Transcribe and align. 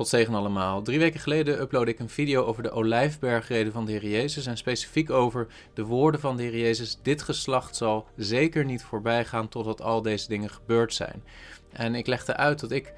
God 0.00 0.08
zegen 0.08 0.34
allemaal. 0.34 0.82
Drie 0.82 0.98
weken 0.98 1.20
geleden 1.20 1.60
uploadde 1.60 1.90
ik 1.90 1.98
een 1.98 2.08
video 2.08 2.44
over 2.44 2.62
de 2.62 2.70
olijfbergreden 2.70 3.72
van 3.72 3.84
de 3.84 3.92
Heer 3.92 4.06
Jezus. 4.06 4.46
En 4.46 4.56
specifiek 4.56 5.10
over 5.10 5.46
de 5.74 5.84
woorden 5.84 6.20
van 6.20 6.36
de 6.36 6.42
Heer 6.42 6.58
Jezus. 6.58 6.98
Dit 7.02 7.22
geslacht 7.22 7.76
zal 7.76 8.06
zeker 8.16 8.64
niet 8.64 8.82
voorbij 8.82 9.24
gaan 9.24 9.48
totdat 9.48 9.82
al 9.82 10.02
deze 10.02 10.28
dingen 10.28 10.50
gebeurd 10.50 10.94
zijn. 10.94 11.22
En 11.72 11.94
ik 11.94 12.06
legde 12.06 12.36
uit 12.36 12.60
dat 12.60 12.70
ik 12.70 12.92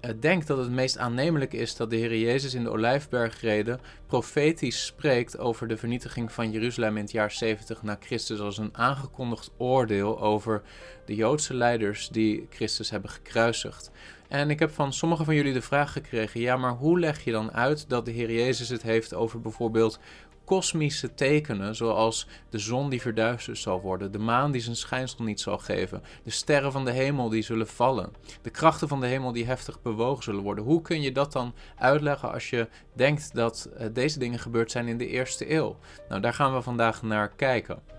eh, 0.00 0.10
denk 0.20 0.46
dat 0.46 0.58
het 0.58 0.70
meest 0.70 0.98
aannemelijk 0.98 1.52
is 1.52 1.76
dat 1.76 1.90
de 1.90 1.96
Heer 1.96 2.16
Jezus 2.16 2.54
in 2.54 2.62
de 2.62 2.70
Olijfbergreden 2.70 3.80
profetisch 4.06 4.84
spreekt 4.84 5.38
over 5.38 5.68
de 5.68 5.76
vernietiging 5.76 6.32
van 6.32 6.50
Jeruzalem 6.50 6.96
in 6.96 7.02
het 7.02 7.12
jaar 7.12 7.30
70 7.30 7.82
na 7.82 7.96
Christus 8.00 8.40
als 8.40 8.58
een 8.58 8.76
aangekondigd 8.76 9.50
oordeel 9.56 10.20
over 10.20 10.62
de 11.06 11.14
Joodse 11.14 11.54
leiders 11.54 12.08
die 12.08 12.46
Christus 12.50 12.90
hebben 12.90 13.10
gekruisigd. 13.10 13.90
En 14.34 14.50
ik 14.50 14.58
heb 14.58 14.70
van 14.70 14.92
sommige 14.92 15.24
van 15.24 15.34
jullie 15.34 15.52
de 15.52 15.62
vraag 15.62 15.92
gekregen: 15.92 16.40
ja, 16.40 16.56
maar 16.56 16.72
hoe 16.72 16.98
leg 16.98 17.24
je 17.24 17.32
dan 17.32 17.52
uit 17.52 17.88
dat 17.88 18.04
de 18.04 18.10
Heer 18.10 18.32
Jezus 18.32 18.68
het 18.68 18.82
heeft 18.82 19.14
over 19.14 19.40
bijvoorbeeld 19.40 19.98
kosmische 20.44 21.14
tekenen, 21.14 21.74
zoals 21.74 22.28
de 22.50 22.58
zon 22.58 22.90
die 22.90 23.00
verduisterd 23.00 23.58
zal 23.58 23.80
worden, 23.80 24.12
de 24.12 24.18
maan 24.18 24.52
die 24.52 24.60
zijn 24.60 24.76
schijnsel 24.76 25.24
niet 25.24 25.40
zal 25.40 25.58
geven, 25.58 26.02
de 26.22 26.30
sterren 26.30 26.72
van 26.72 26.84
de 26.84 26.90
hemel 26.90 27.28
die 27.28 27.42
zullen 27.42 27.66
vallen, 27.66 28.12
de 28.42 28.50
krachten 28.50 28.88
van 28.88 29.00
de 29.00 29.06
hemel 29.06 29.32
die 29.32 29.46
heftig 29.46 29.82
bewogen 29.82 30.22
zullen 30.22 30.42
worden. 30.42 30.64
Hoe 30.64 30.82
kun 30.82 31.02
je 31.02 31.12
dat 31.12 31.32
dan 31.32 31.54
uitleggen 31.76 32.32
als 32.32 32.50
je 32.50 32.68
denkt 32.92 33.34
dat 33.34 33.68
uh, 33.80 33.86
deze 33.92 34.18
dingen 34.18 34.38
gebeurd 34.38 34.70
zijn 34.70 34.88
in 34.88 34.98
de 34.98 35.08
eerste 35.08 35.52
eeuw? 35.52 35.76
Nou, 36.08 36.20
daar 36.20 36.34
gaan 36.34 36.54
we 36.54 36.62
vandaag 36.62 37.02
naar 37.02 37.28
kijken. 37.28 37.93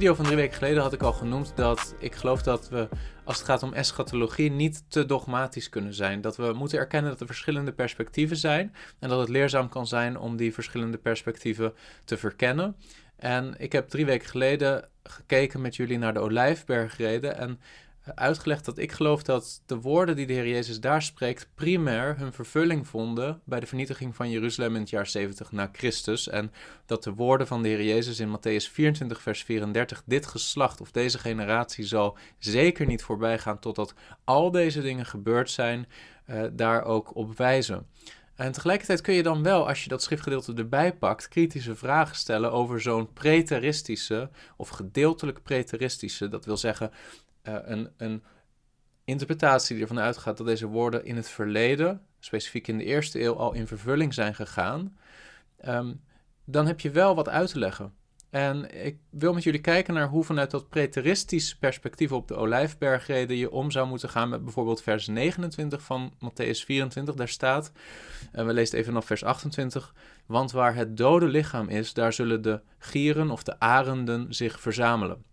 Video 0.00 0.14
van 0.14 0.24
drie 0.24 0.36
weken 0.36 0.56
geleden 0.56 0.82
had 0.82 0.92
ik 0.92 1.02
al 1.02 1.12
genoemd 1.12 1.52
dat 1.56 1.94
ik 1.98 2.14
geloof 2.14 2.42
dat 2.42 2.68
we, 2.68 2.88
als 3.24 3.36
het 3.36 3.46
gaat 3.46 3.62
om 3.62 3.72
eschatologie, 3.72 4.50
niet 4.50 4.84
te 4.88 5.06
dogmatisch 5.06 5.68
kunnen 5.68 5.94
zijn. 5.94 6.20
Dat 6.20 6.36
we 6.36 6.52
moeten 6.52 6.78
erkennen 6.78 7.10
dat 7.10 7.20
er 7.20 7.26
verschillende 7.26 7.72
perspectieven 7.72 8.36
zijn 8.36 8.74
en 8.98 9.08
dat 9.08 9.20
het 9.20 9.28
leerzaam 9.28 9.68
kan 9.68 9.86
zijn 9.86 10.18
om 10.18 10.36
die 10.36 10.54
verschillende 10.54 10.98
perspectieven 10.98 11.72
te 12.04 12.16
verkennen. 12.16 12.76
En 13.16 13.54
ik 13.58 13.72
heb 13.72 13.88
drie 13.88 14.06
weken 14.06 14.28
geleden 14.28 14.88
gekeken 15.02 15.60
met 15.60 15.76
jullie 15.76 15.98
naar 15.98 16.14
de 16.14 16.20
Olijfbergreden 16.20 17.36
en 17.36 17.60
uitgelegd 18.14 18.64
dat 18.64 18.78
ik 18.78 18.92
geloof 18.92 19.22
dat 19.22 19.62
de 19.66 19.80
woorden 19.80 20.16
die 20.16 20.26
de 20.26 20.32
Heer 20.32 20.48
Jezus 20.48 20.80
daar 20.80 21.02
spreekt 21.02 21.48
primair 21.54 22.16
hun 22.18 22.32
vervulling 22.32 22.86
vonden 22.86 23.40
bij 23.44 23.60
de 23.60 23.66
vernietiging 23.66 24.16
van 24.16 24.30
Jeruzalem 24.30 24.74
in 24.74 24.80
het 24.80 24.90
jaar 24.90 25.06
70 25.06 25.52
na 25.52 25.68
Christus. 25.72 26.28
En 26.28 26.52
dat 26.86 27.04
de 27.04 27.14
woorden 27.14 27.46
van 27.46 27.62
de 27.62 27.68
Heer 27.68 27.84
Jezus 27.84 28.20
in 28.20 28.38
Matthäus 28.38 28.72
24, 28.72 29.20
vers 29.20 29.42
34, 29.42 30.02
dit 30.06 30.26
geslacht 30.26 30.80
of 30.80 30.90
deze 30.90 31.18
generatie 31.18 31.84
zal 31.84 32.18
zeker 32.38 32.86
niet 32.86 33.02
voorbij 33.02 33.38
gaan 33.38 33.58
totdat 33.58 33.94
al 34.24 34.50
deze 34.50 34.82
dingen 34.82 35.06
gebeurd 35.06 35.50
zijn, 35.50 35.86
uh, 36.26 36.42
daar 36.52 36.84
ook 36.84 37.16
op 37.16 37.36
wijzen. 37.36 37.86
En 38.34 38.52
tegelijkertijd 38.52 39.00
kun 39.00 39.14
je 39.14 39.22
dan 39.22 39.42
wel, 39.42 39.68
als 39.68 39.82
je 39.82 39.88
dat 39.88 40.02
schriftgedeelte 40.02 40.54
erbij 40.54 40.96
pakt, 40.96 41.28
kritische 41.28 41.76
vragen 41.76 42.16
stellen 42.16 42.52
over 42.52 42.80
zo'n 42.80 43.12
preteristische 43.12 44.30
of 44.56 44.68
gedeeltelijk 44.68 45.42
preteristische, 45.42 46.28
dat 46.28 46.44
wil 46.44 46.56
zeggen 46.56 46.90
uh, 47.42 47.54
een, 47.62 47.90
een 47.96 48.22
interpretatie 49.04 49.74
die 49.74 49.84
ervan 49.84 50.00
uitgaat 50.00 50.36
dat 50.36 50.46
deze 50.46 50.66
woorden 50.66 51.04
in 51.04 51.16
het 51.16 51.28
verleden, 51.28 52.06
specifiek 52.18 52.68
in 52.68 52.78
de 52.78 52.84
eerste 52.84 53.22
eeuw, 53.22 53.34
al 53.34 53.52
in 53.52 53.66
vervulling 53.66 54.14
zijn 54.14 54.34
gegaan, 54.34 54.96
um, 55.64 56.00
dan 56.44 56.66
heb 56.66 56.80
je 56.80 56.90
wel 56.90 57.14
wat 57.14 57.28
uit 57.28 57.50
te 57.50 57.58
leggen. 57.58 57.94
En 58.30 58.84
ik 58.84 58.98
wil 59.10 59.32
met 59.32 59.42
jullie 59.42 59.60
kijken 59.60 59.94
naar 59.94 60.08
hoe 60.08 60.24
vanuit 60.24 60.50
dat 60.50 60.68
preteristische 60.68 61.58
perspectief 61.58 62.12
op 62.12 62.28
de 62.28 62.34
Olijfbergreden 62.34 63.36
je 63.36 63.50
om 63.50 63.70
zou 63.70 63.88
moeten 63.88 64.08
gaan 64.08 64.28
met 64.28 64.44
bijvoorbeeld 64.44 64.82
vers 64.82 65.06
29 65.06 65.82
van 65.82 66.12
Matthäus 66.14 66.64
24. 66.64 67.14
Daar 67.14 67.28
staat, 67.28 67.72
en 68.32 68.46
we 68.46 68.52
lezen 68.52 68.78
even 68.78 68.92
nog 68.92 69.04
vers 69.04 69.24
28, 69.24 69.94
want 70.26 70.52
waar 70.52 70.74
het 70.74 70.96
dode 70.96 71.26
lichaam 71.26 71.68
is, 71.68 71.92
daar 71.92 72.12
zullen 72.12 72.42
de 72.42 72.60
gieren 72.78 73.30
of 73.30 73.42
de 73.42 73.60
arenden 73.60 74.34
zich 74.34 74.60
verzamelen. 74.60 75.24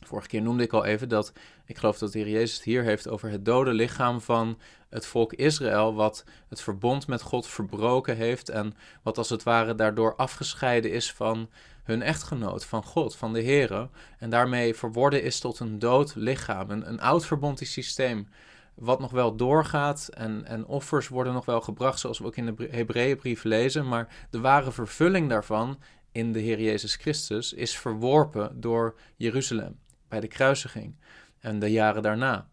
Vorige 0.00 0.28
keer 0.28 0.42
noemde 0.42 0.62
ik 0.62 0.72
al 0.72 0.84
even 0.84 1.08
dat 1.08 1.32
ik 1.66 1.78
geloof 1.78 1.98
dat 1.98 2.12
de 2.12 2.18
Heer 2.18 2.28
Jezus 2.28 2.54
het 2.54 2.64
hier 2.64 2.82
heeft 2.82 3.08
over 3.08 3.30
het 3.30 3.44
dode 3.44 3.72
lichaam 3.72 4.20
van 4.20 4.58
het 4.88 5.06
volk 5.06 5.32
Israël, 5.32 5.94
wat 5.94 6.24
het 6.48 6.60
verbond 6.60 7.06
met 7.06 7.22
God 7.22 7.46
verbroken 7.46 8.16
heeft 8.16 8.48
en 8.48 8.74
wat 9.02 9.18
als 9.18 9.28
het 9.28 9.42
ware 9.42 9.74
daardoor 9.74 10.16
afgescheiden 10.16 10.92
is 10.92 11.12
van 11.12 11.50
hun 11.82 12.02
echtgenoot, 12.02 12.64
van 12.64 12.84
God, 12.84 13.16
van 13.16 13.32
de 13.32 13.40
Heer. 13.40 13.88
En 14.18 14.30
daarmee 14.30 14.74
verworden 14.74 15.22
is 15.22 15.40
tot 15.40 15.58
een 15.58 15.78
dood 15.78 16.14
lichaam, 16.14 16.70
een, 16.70 16.88
een 16.88 17.00
oud 17.00 17.26
verbondisch 17.26 17.72
systeem 17.72 18.28
wat 18.74 19.00
nog 19.00 19.10
wel 19.10 19.36
doorgaat 19.36 20.08
en, 20.12 20.44
en 20.44 20.66
offers 20.66 21.08
worden 21.08 21.32
nog 21.32 21.44
wel 21.44 21.60
gebracht, 21.60 21.98
zoals 21.98 22.18
we 22.18 22.24
ook 22.24 22.36
in 22.36 22.46
de 22.46 22.68
Hebreeënbrief 22.70 23.44
lezen, 23.44 23.88
maar 23.88 24.26
de 24.30 24.40
ware 24.40 24.72
vervulling 24.72 25.28
daarvan 25.28 25.78
in 26.12 26.32
de 26.32 26.40
Heer 26.40 26.60
Jezus 26.60 26.96
Christus 26.96 27.52
is 27.52 27.78
verworpen 27.78 28.60
door 28.60 28.94
Jeruzalem 29.16 29.78
bij 30.10 30.20
de 30.20 30.28
kruisiging 30.28 30.94
en 31.38 31.58
de 31.58 31.70
jaren 31.70 32.02
daarna. 32.02 32.48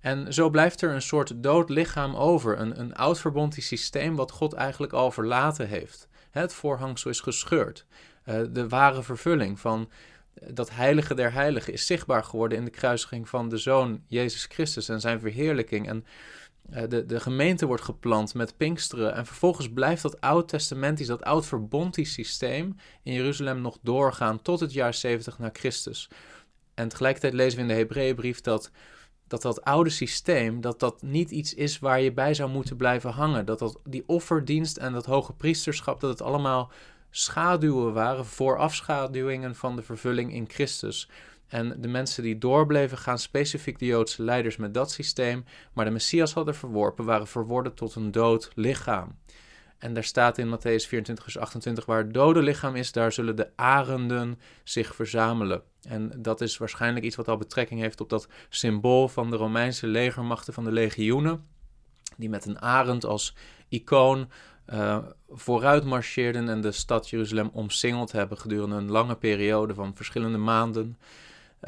En 0.00 0.34
zo 0.34 0.50
blijft 0.50 0.82
er 0.82 0.90
een 0.90 1.02
soort 1.02 1.42
dood 1.42 1.68
lichaam 1.68 2.14
over, 2.14 2.58
een, 2.58 2.80
een 2.80 2.94
oud 2.94 3.20
verbondisch 3.20 3.66
systeem 3.66 4.16
wat 4.16 4.30
God 4.30 4.52
eigenlijk 4.52 4.92
al 4.92 5.10
verlaten 5.10 5.68
heeft. 5.68 6.08
Het 6.30 6.52
voorhangsel 6.52 7.10
is 7.10 7.20
gescheurd. 7.20 7.86
Uh, 8.24 8.40
de 8.50 8.68
ware 8.68 9.02
vervulling 9.02 9.60
van 9.60 9.90
dat 10.50 10.70
heilige 10.70 11.14
der 11.14 11.32
heiligen 11.32 11.72
is 11.72 11.86
zichtbaar 11.86 12.24
geworden 12.24 12.58
in 12.58 12.64
de 12.64 12.70
kruisiging 12.70 13.28
van 13.28 13.48
de 13.48 13.56
Zoon 13.56 14.02
Jezus 14.06 14.44
Christus 14.44 14.88
en 14.88 15.00
zijn 15.00 15.20
verheerlijking. 15.20 15.88
En 15.88 16.04
uh, 16.70 16.82
de, 16.88 17.06
de 17.06 17.20
gemeente 17.20 17.66
wordt 17.66 17.82
geplant 17.82 18.34
met 18.34 18.56
Pinksteren. 18.56 19.14
En 19.14 19.26
vervolgens 19.26 19.72
blijft 19.72 20.02
dat 20.02 20.20
oud-testamentisch, 20.20 21.06
dat 21.06 21.24
oud-verbondisch 21.24 22.12
systeem 22.12 22.76
in 23.02 23.12
Jeruzalem 23.12 23.60
nog 23.60 23.78
doorgaan 23.82 24.42
tot 24.42 24.60
het 24.60 24.72
jaar 24.72 24.94
70 24.94 25.38
na 25.38 25.50
Christus. 25.52 26.08
En 26.76 26.88
tegelijkertijd 26.88 27.32
lezen 27.32 27.56
we 27.56 27.62
in 27.62 27.68
de 27.68 27.74
Hebreeënbrief 27.74 28.40
dat, 28.40 28.70
dat 29.26 29.42
dat 29.42 29.62
oude 29.62 29.90
systeem, 29.90 30.60
dat 30.60 30.80
dat 30.80 31.02
niet 31.02 31.30
iets 31.30 31.54
is 31.54 31.78
waar 31.78 32.00
je 32.00 32.12
bij 32.12 32.34
zou 32.34 32.50
moeten 32.50 32.76
blijven 32.76 33.10
hangen. 33.10 33.46
Dat, 33.46 33.58
dat 33.58 33.80
die 33.84 34.02
offerdienst 34.06 34.76
en 34.76 34.92
dat 34.92 35.06
hoge 35.06 35.32
priesterschap, 35.32 36.00
dat 36.00 36.10
het 36.10 36.22
allemaal 36.22 36.70
schaduwen 37.10 37.92
waren, 37.92 38.26
voorafschaduwingen 38.26 39.54
van 39.54 39.76
de 39.76 39.82
vervulling 39.82 40.32
in 40.32 40.48
Christus. 40.48 41.08
En 41.46 41.80
de 41.80 41.88
mensen 41.88 42.22
die 42.22 42.38
doorbleven 42.38 42.98
gaan, 42.98 43.18
specifiek 43.18 43.78
de 43.78 43.86
Joodse 43.86 44.22
leiders 44.22 44.56
met 44.56 44.74
dat 44.74 44.90
systeem, 44.90 45.44
maar 45.72 45.84
de 45.84 45.90
Messias 45.90 46.32
hadden 46.32 46.54
verworpen, 46.54 47.04
waren 47.04 47.26
verworden 47.26 47.74
tot 47.74 47.94
een 47.94 48.10
dood 48.10 48.50
lichaam. 48.54 49.18
En 49.78 49.94
daar 49.94 50.04
staat 50.04 50.38
in 50.38 50.48
Matthäus 50.48 50.88
24, 50.88 51.24
vers 51.24 51.38
28, 51.38 51.84
waar 51.86 52.12
dode 52.12 52.42
lichaam 52.42 52.74
is, 52.74 52.92
daar 52.92 53.12
zullen 53.12 53.36
de 53.36 53.50
arenden 53.56 54.38
zich 54.64 54.94
verzamelen. 54.94 55.62
En 55.82 56.12
dat 56.16 56.40
is 56.40 56.56
waarschijnlijk 56.56 57.04
iets 57.04 57.16
wat 57.16 57.28
al 57.28 57.36
betrekking 57.36 57.80
heeft 57.80 58.00
op 58.00 58.08
dat 58.08 58.28
symbool 58.48 59.08
van 59.08 59.30
de 59.30 59.36
Romeinse 59.36 59.86
legermachten 59.86 60.54
van 60.54 60.64
de 60.64 60.72
legioenen, 60.72 61.44
die 62.16 62.28
met 62.28 62.46
een 62.46 62.60
arend 62.60 63.04
als 63.04 63.34
icoon 63.68 64.28
uh, 64.72 64.98
vooruit 65.28 65.84
marcheerden 65.84 66.48
en 66.48 66.60
de 66.60 66.72
stad 66.72 67.10
Jeruzalem 67.10 67.50
omsingeld 67.52 68.12
hebben 68.12 68.38
gedurende 68.38 68.76
een 68.76 68.90
lange 68.90 69.16
periode 69.16 69.74
van 69.74 69.96
verschillende 69.96 70.38
maanden. 70.38 70.98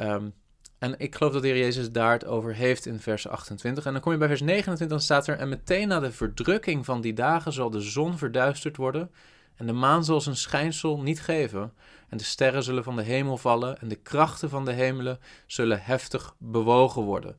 Um, 0.00 0.32
en 0.78 0.94
ik 0.99 1.15
geloof 1.15 1.33
dat 1.33 1.43
de 1.43 1.48
Heer 1.48 1.59
Jezus 1.59 1.92
daar 1.92 2.13
het 2.13 2.25
over 2.25 2.54
heeft 2.54 2.86
in 2.86 3.01
vers 3.01 3.28
28. 3.28 3.86
En 3.86 3.92
dan 3.92 4.01
kom 4.01 4.13
je 4.13 4.19
bij 4.19 4.28
vers 4.28 4.41
29, 4.41 4.89
dan 4.89 5.01
staat 5.01 5.27
er: 5.27 5.39
En 5.39 5.48
meteen 5.48 5.89
na 5.89 6.01
de 6.01 6.13
verdrukking 6.13 6.84
van 6.84 7.01
die 7.01 7.13
dagen 7.13 7.53
zal 7.53 7.71
de 7.71 7.80
zon 7.80 8.19
verduisterd 8.19 8.77
worden. 8.77 9.10
En 9.57 9.66
de 9.66 9.72
maan 9.72 10.04
zal 10.04 10.21
zijn 10.21 10.36
schijnsel 10.36 11.01
niet 11.01 11.21
geven. 11.21 11.72
En 12.09 12.16
de 12.16 12.25
sterren 12.25 12.63
zullen 12.63 12.84
van 12.84 12.97
de 12.97 13.03
hemel 13.03 13.36
vallen. 13.36 13.80
En 13.80 13.89
de 13.89 13.97
krachten 13.97 14.51
van 14.51 14.65
de 14.65 14.72
hemelen 14.72 15.19
zullen 15.47 15.83
heftig 15.83 16.34
bewogen 16.39 17.03
worden. 17.03 17.36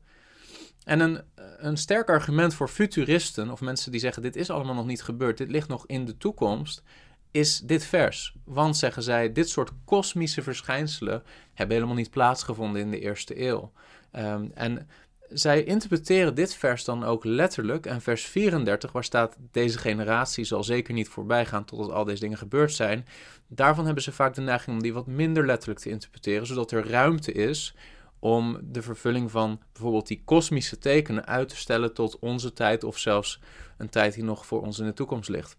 En 0.84 1.00
een, 1.00 1.20
een 1.58 1.76
sterk 1.76 2.08
argument 2.08 2.54
voor 2.54 2.68
futuristen, 2.68 3.50
of 3.50 3.60
mensen 3.60 3.90
die 3.90 4.00
zeggen: 4.00 4.22
Dit 4.22 4.36
is 4.36 4.50
allemaal 4.50 4.74
nog 4.74 4.86
niet 4.86 5.02
gebeurd, 5.02 5.38
dit 5.38 5.50
ligt 5.50 5.68
nog 5.68 5.86
in 5.86 6.04
de 6.04 6.16
toekomst 6.16 6.82
is 7.30 7.58
dit 7.58 7.84
vers. 7.84 8.34
Want, 8.44 8.76
zeggen 8.76 9.02
zij, 9.02 9.32
dit 9.32 9.48
soort 9.48 9.70
kosmische 9.84 10.42
verschijnselen 10.42 11.22
hebben 11.54 11.76
helemaal 11.76 11.96
niet 11.96 12.10
plaatsgevonden 12.10 12.80
in 12.80 12.90
de 12.90 13.00
eerste 13.00 13.46
eeuw. 13.46 13.72
Ehm, 14.10 14.48
en 14.54 14.88
zij 15.28 15.64
interpreteren 15.64 16.34
dit 16.34 16.54
vers 16.54 16.84
dan 16.84 17.04
ook 17.04 17.24
letterlijk. 17.24 17.86
En 17.86 18.00
vers 18.00 18.24
34, 18.24 18.92
waar 18.92 19.04
staat: 19.04 19.36
Deze 19.50 19.78
generatie 19.78 20.44
zal 20.44 20.64
zeker 20.64 20.94
niet 20.94 21.08
voorbij 21.08 21.46
gaan 21.46 21.64
totdat 21.64 21.90
al 21.90 22.04
deze 22.04 22.20
dingen 22.20 22.38
gebeurd 22.38 22.72
zijn. 22.72 23.06
Daarvan 23.46 23.84
hebben 23.84 24.02
ze 24.02 24.12
vaak 24.12 24.34
de 24.34 24.40
neiging 24.40 24.76
om 24.76 24.82
die 24.82 24.92
wat 24.92 25.06
minder 25.06 25.46
letterlijk 25.46 25.80
te 25.80 25.90
interpreteren, 25.90 26.46
zodat 26.46 26.70
er 26.70 26.88
ruimte 26.88 27.32
is 27.32 27.74
om 28.18 28.58
de 28.62 28.82
vervulling 28.82 29.30
van 29.30 29.60
bijvoorbeeld 29.72 30.06
die 30.06 30.22
kosmische 30.24 30.78
tekenen 30.78 31.26
uit 31.26 31.48
te 31.48 31.56
stellen 31.56 31.94
tot 31.94 32.18
onze 32.18 32.52
tijd 32.52 32.84
of 32.84 32.98
zelfs 32.98 33.40
een 33.78 33.88
tijd 33.88 34.14
die 34.14 34.24
nog 34.24 34.46
voor 34.46 34.62
ons 34.62 34.78
in 34.78 34.86
de 34.86 34.92
toekomst 34.92 35.28
ligt. 35.28 35.56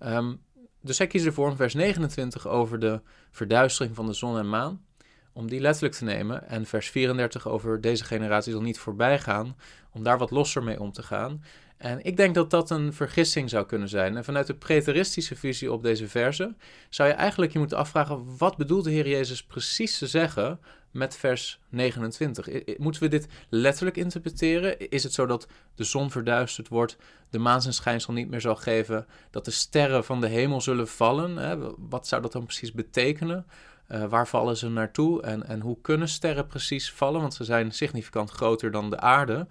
Um, 0.00 0.40
dus 0.82 0.98
hij 0.98 1.06
kiest 1.06 1.26
ervoor 1.26 1.50
in 1.50 1.56
vers 1.56 1.74
29 1.74 2.48
over 2.48 2.78
de 2.78 3.00
verduistering 3.30 3.96
van 3.96 4.06
de 4.06 4.12
zon 4.12 4.38
en 4.38 4.48
maan, 4.48 4.84
om 5.32 5.48
die 5.48 5.60
letterlijk 5.60 5.94
te 5.94 6.04
nemen. 6.04 6.48
En 6.48 6.66
vers 6.66 6.90
34 6.90 7.48
over 7.48 7.80
deze 7.80 8.04
generatie 8.04 8.52
zal 8.52 8.62
niet 8.62 8.78
voorbij 8.78 9.18
gaan, 9.18 9.56
om 9.92 10.02
daar 10.02 10.18
wat 10.18 10.30
losser 10.30 10.62
mee 10.62 10.80
om 10.80 10.92
te 10.92 11.02
gaan. 11.02 11.42
En 11.76 12.04
ik 12.04 12.16
denk 12.16 12.34
dat 12.34 12.50
dat 12.50 12.70
een 12.70 12.92
vergissing 12.92 13.50
zou 13.50 13.66
kunnen 13.66 13.88
zijn. 13.88 14.16
En 14.16 14.24
vanuit 14.24 14.46
de 14.46 14.54
preteristische 14.54 15.36
visie 15.36 15.72
op 15.72 15.82
deze 15.82 16.08
verse 16.08 16.54
zou 16.88 17.08
je 17.08 17.14
eigenlijk 17.14 17.52
je 17.52 17.58
moeten 17.58 17.78
afvragen: 17.78 18.36
wat 18.38 18.56
bedoelt 18.56 18.84
de 18.84 18.90
Heer 18.90 19.08
Jezus 19.08 19.44
precies 19.44 19.98
te 19.98 20.06
zeggen 20.06 20.60
met 20.90 21.16
vers 21.16 21.60
29? 21.68 22.48
Moeten 22.78 23.02
we 23.02 23.08
dit 23.08 23.28
letterlijk 23.48 23.96
interpreteren? 23.96 24.90
Is 24.90 25.02
het 25.02 25.12
zo 25.12 25.26
dat 25.26 25.46
de 25.74 25.84
zon 25.84 26.10
verduisterd 26.10 26.68
wordt, 26.68 26.96
de 27.30 27.38
maan 27.38 27.62
zijn 27.62 27.74
schijnsel 27.74 28.12
niet 28.12 28.30
meer 28.30 28.40
zal 28.40 28.56
geven, 28.56 29.06
dat 29.30 29.44
de 29.44 29.50
sterren 29.50 30.04
van 30.04 30.20
de 30.20 30.28
hemel 30.28 30.60
zullen 30.60 30.88
vallen? 30.88 31.74
Wat 31.88 32.06
zou 32.06 32.22
dat 32.22 32.32
dan 32.32 32.44
precies 32.44 32.72
betekenen? 32.72 33.46
Uh, 33.88 34.04
waar 34.04 34.28
vallen 34.28 34.56
ze 34.56 34.68
naartoe 34.68 35.22
en, 35.22 35.46
en 35.46 35.60
hoe 35.60 35.80
kunnen 35.82 36.08
sterren 36.08 36.46
precies 36.46 36.92
vallen? 36.92 37.20
Want 37.20 37.34
ze 37.34 37.44
zijn 37.44 37.72
significant 37.72 38.30
groter 38.30 38.70
dan 38.70 38.90
de 38.90 39.00
aarde. 39.00 39.46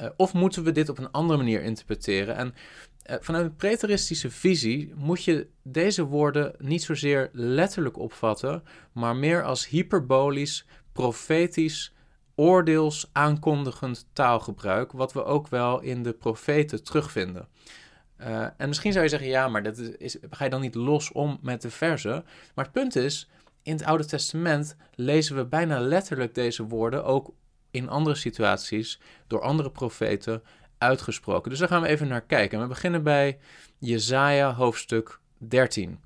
Uh, 0.00 0.08
of 0.16 0.32
moeten 0.32 0.64
we 0.64 0.72
dit 0.72 0.88
op 0.88 0.98
een 0.98 1.10
andere 1.10 1.38
manier 1.38 1.62
interpreteren? 1.62 2.36
En 2.36 2.54
vanuit 3.20 3.44
een 3.44 3.56
preteristische 3.56 4.30
visie 4.30 4.92
moet 4.94 5.24
je 5.24 5.48
deze 5.62 6.04
woorden 6.04 6.54
niet 6.58 6.82
zozeer 6.82 7.28
letterlijk 7.32 7.98
opvatten, 7.98 8.62
maar 8.92 9.16
meer 9.16 9.44
als 9.44 9.68
hyperbolisch, 9.68 10.66
profetisch, 10.92 11.94
oordeels 12.34 13.08
aankondigend 13.12 14.08
taalgebruik, 14.12 14.92
wat 14.92 15.12
we 15.12 15.24
ook 15.24 15.48
wel 15.48 15.80
in 15.80 16.02
de 16.02 16.12
profeten 16.12 16.84
terugvinden. 16.84 17.48
Uh, 18.20 18.46
en 18.56 18.68
misschien 18.68 18.92
zou 18.92 19.04
je 19.04 19.10
zeggen, 19.10 19.28
ja, 19.28 19.48
maar 19.48 19.62
dat 19.62 19.92
ga 20.30 20.44
je 20.44 20.50
dan 20.50 20.60
niet 20.60 20.74
los 20.74 21.12
om 21.12 21.38
met 21.42 21.62
de 21.62 21.70
verzen? 21.70 22.24
Maar 22.54 22.64
het 22.64 22.74
punt 22.74 22.96
is, 22.96 23.28
in 23.62 23.72
het 23.72 23.84
Oude 23.84 24.04
Testament 24.04 24.76
lezen 24.94 25.36
we 25.36 25.44
bijna 25.44 25.80
letterlijk 25.80 26.34
deze 26.34 26.66
woorden 26.66 27.04
ook 27.04 27.34
in 27.70 27.88
andere 27.88 28.16
situaties 28.16 29.00
door 29.26 29.40
andere 29.40 29.70
profeten 29.70 30.42
uitgesproken. 30.78 31.50
Dus 31.50 31.58
daar 31.58 31.68
gaan 31.68 31.82
we 31.82 31.88
even 31.88 32.08
naar 32.08 32.20
kijken. 32.20 32.60
We 32.60 32.66
beginnen 32.66 33.02
bij 33.02 33.38
Jesaja 33.78 34.54
hoofdstuk 34.54 35.20
13. 35.38 35.98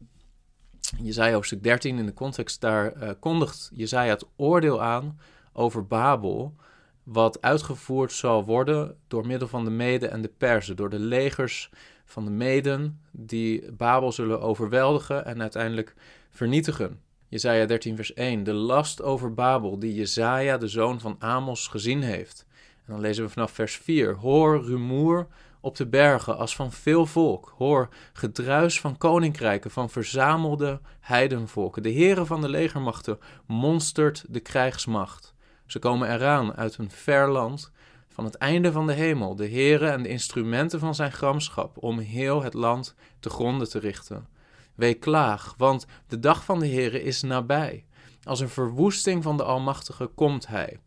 Jesaja 1.02 1.32
hoofdstuk 1.32 1.62
13 1.62 1.98
in 1.98 2.06
de 2.06 2.14
context 2.14 2.60
daar 2.60 3.02
uh, 3.02 3.10
kondigt 3.20 3.70
Jesaja 3.74 4.10
het 4.10 4.26
oordeel 4.36 4.82
aan 4.82 5.18
over 5.52 5.86
Babel, 5.86 6.54
wat 7.02 7.42
uitgevoerd 7.42 8.12
zal 8.12 8.44
worden 8.44 8.96
door 9.08 9.26
middel 9.26 9.48
van 9.48 9.64
de 9.64 9.70
Meden 9.70 10.10
en 10.10 10.22
de 10.22 10.32
Perzen, 10.38 10.76
door 10.76 10.90
de 10.90 10.98
legers 10.98 11.70
van 12.04 12.24
de 12.24 12.30
Meden 12.30 13.00
die 13.10 13.72
Babel 13.72 14.12
zullen 14.12 14.40
overweldigen 14.40 15.24
en 15.24 15.40
uiteindelijk 15.40 15.94
vernietigen. 16.30 17.00
Jezaja 17.28 17.66
13 17.66 17.96
vers 17.96 18.14
1, 18.14 18.44
de 18.44 18.52
last 18.52 19.02
over 19.02 19.34
Babel 19.34 19.78
die 19.78 19.94
Jezaja, 19.94 20.56
de 20.56 20.68
zoon 20.68 21.00
van 21.00 21.16
Amos, 21.18 21.66
gezien 21.66 22.02
heeft. 22.02 22.46
Dan 22.90 23.00
lezen 23.00 23.24
we 23.24 23.30
vanaf 23.30 23.50
vers 23.50 23.76
4, 23.76 24.14
hoor 24.14 24.64
rumoer 24.64 25.26
op 25.60 25.76
de 25.76 25.86
bergen 25.86 26.36
als 26.36 26.56
van 26.56 26.72
veel 26.72 27.06
volk. 27.06 27.54
Hoor 27.56 27.88
gedruis 28.12 28.80
van 28.80 28.98
koninkrijken, 28.98 29.70
van 29.70 29.90
verzamelde 29.90 30.80
heidenvolken. 31.00 31.82
De 31.82 31.88
heren 31.88 32.26
van 32.26 32.40
de 32.40 32.48
legermachten 32.48 33.18
monstert 33.46 34.24
de 34.28 34.40
krijgsmacht. 34.40 35.34
Ze 35.66 35.78
komen 35.78 36.12
eraan 36.12 36.54
uit 36.54 36.76
een 36.76 36.90
ver 36.90 37.28
land, 37.28 37.72
van 38.08 38.24
het 38.24 38.34
einde 38.34 38.72
van 38.72 38.86
de 38.86 38.92
hemel, 38.92 39.36
de 39.36 39.46
heren 39.46 39.92
en 39.92 40.02
de 40.02 40.08
instrumenten 40.08 40.80
van 40.80 40.94
zijn 40.94 41.12
gramschap, 41.12 41.82
om 41.82 41.98
heel 41.98 42.42
het 42.42 42.54
land 42.54 42.94
te 43.20 43.30
gronden 43.30 43.68
te 43.68 43.78
richten. 43.78 44.26
Weeklaag, 44.74 45.54
want 45.56 45.86
de 46.06 46.18
dag 46.18 46.44
van 46.44 46.58
de 46.58 46.68
Heere 46.68 47.02
is 47.02 47.22
nabij. 47.22 47.84
Als 48.22 48.40
een 48.40 48.48
verwoesting 48.48 49.22
van 49.22 49.36
de 49.36 49.42
Almachtige 49.42 50.06
komt 50.06 50.46
hij. 50.46 50.78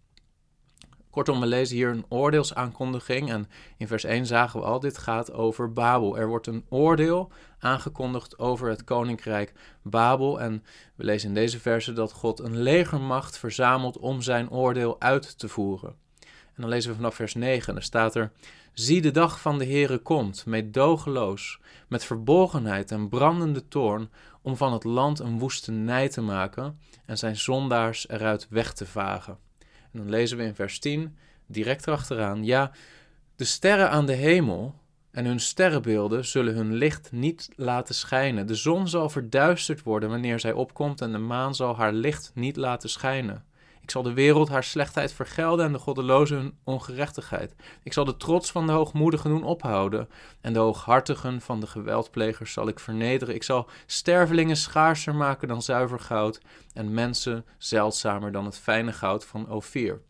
Kortom, 1.13 1.39
we 1.39 1.45
lezen 1.45 1.75
hier 1.75 1.89
een 1.89 2.05
oordeelsaankondiging. 2.09 3.29
En 3.29 3.49
in 3.77 3.87
vers 3.87 4.03
1 4.03 4.25
zagen 4.25 4.59
we 4.59 4.65
al, 4.65 4.79
dit 4.79 4.97
gaat 4.97 5.33
over 5.33 5.73
Babel. 5.73 6.17
Er 6.17 6.27
wordt 6.27 6.47
een 6.47 6.65
oordeel 6.69 7.31
aangekondigd 7.59 8.39
over 8.39 8.69
het 8.69 8.83
koninkrijk 8.83 9.53
Babel. 9.81 10.41
En 10.41 10.63
we 10.95 11.03
lezen 11.03 11.27
in 11.27 11.35
deze 11.35 11.59
verse 11.59 11.93
dat 11.93 12.11
God 12.11 12.39
een 12.39 12.61
legermacht 12.61 13.37
verzamelt 13.37 13.97
om 13.97 14.21
zijn 14.21 14.49
oordeel 14.49 15.01
uit 15.01 15.39
te 15.39 15.49
voeren. 15.49 15.95
En 16.19 16.61
dan 16.61 16.69
lezen 16.69 16.89
we 16.89 16.95
vanaf 16.95 17.15
vers 17.15 17.33
9. 17.33 17.75
Er 17.75 17.83
staat 17.83 18.15
er: 18.15 18.31
Zie 18.73 19.01
de 19.01 19.11
dag 19.11 19.41
van 19.41 19.57
de 19.57 19.65
Heere 19.65 19.97
komt, 19.97 20.45
meedogenloos, 20.45 21.59
met 21.87 22.05
verborgenheid 22.05 22.91
en 22.91 23.09
brandende 23.09 23.67
toorn, 23.67 24.09
om 24.41 24.57
van 24.57 24.73
het 24.73 24.83
land 24.83 25.19
een 25.19 25.39
woestenij 25.39 26.09
te 26.09 26.21
maken 26.21 26.79
en 27.05 27.17
zijn 27.17 27.37
zondaars 27.37 28.09
eruit 28.09 28.47
weg 28.49 28.73
te 28.73 28.85
vagen. 28.85 29.37
Dan 29.93 30.09
lezen 30.09 30.37
we 30.37 30.43
in 30.43 30.55
vers 30.55 30.79
10, 30.79 31.17
direct 31.45 31.87
erachteraan, 31.87 32.43
ja, 32.45 32.71
de 33.35 33.45
sterren 33.45 33.89
aan 33.89 34.05
de 34.05 34.13
hemel 34.13 34.75
en 35.11 35.25
hun 35.25 35.39
sterrenbeelden 35.39 36.25
zullen 36.25 36.55
hun 36.55 36.73
licht 36.73 37.11
niet 37.11 37.49
laten 37.55 37.95
schijnen. 37.95 38.47
De 38.47 38.55
zon 38.55 38.87
zal 38.87 39.09
verduisterd 39.09 39.83
worden 39.83 40.09
wanneer 40.09 40.39
zij 40.39 40.51
opkomt 40.51 41.01
en 41.01 41.11
de 41.11 41.17
maan 41.17 41.55
zal 41.55 41.75
haar 41.75 41.93
licht 41.93 42.31
niet 42.35 42.55
laten 42.55 42.89
schijnen. 42.89 43.45
Ik 43.83 43.91
zal 43.91 44.03
de 44.03 44.13
wereld 44.13 44.49
haar 44.49 44.63
slechtheid 44.63 45.13
vergelden 45.13 45.65
en 45.65 45.71
de 45.71 45.79
goddelozen 45.79 46.37
hun 46.37 46.57
ongerechtigheid. 46.63 47.55
Ik 47.83 47.93
zal 47.93 48.05
de 48.05 48.17
trots 48.17 48.51
van 48.51 48.65
de 48.65 48.71
hoogmoedigen 48.71 49.29
doen 49.29 49.43
ophouden 49.43 50.09
en 50.41 50.53
de 50.53 50.59
hooghartigen 50.59 51.41
van 51.41 51.59
de 51.59 51.67
geweldplegers 51.67 52.53
zal 52.53 52.67
ik 52.67 52.79
vernederen. 52.79 53.35
Ik 53.35 53.43
zal 53.43 53.69
stervelingen 53.85 54.57
schaarser 54.57 55.15
maken 55.15 55.47
dan 55.47 55.61
zuiver 55.61 55.99
goud 55.99 56.41
en 56.73 56.93
mensen 56.93 57.45
zeldzamer 57.57 58.31
dan 58.31 58.45
het 58.45 58.57
fijne 58.57 58.93
goud 58.93 59.25
van 59.25 59.49
Ophir. 59.49 60.01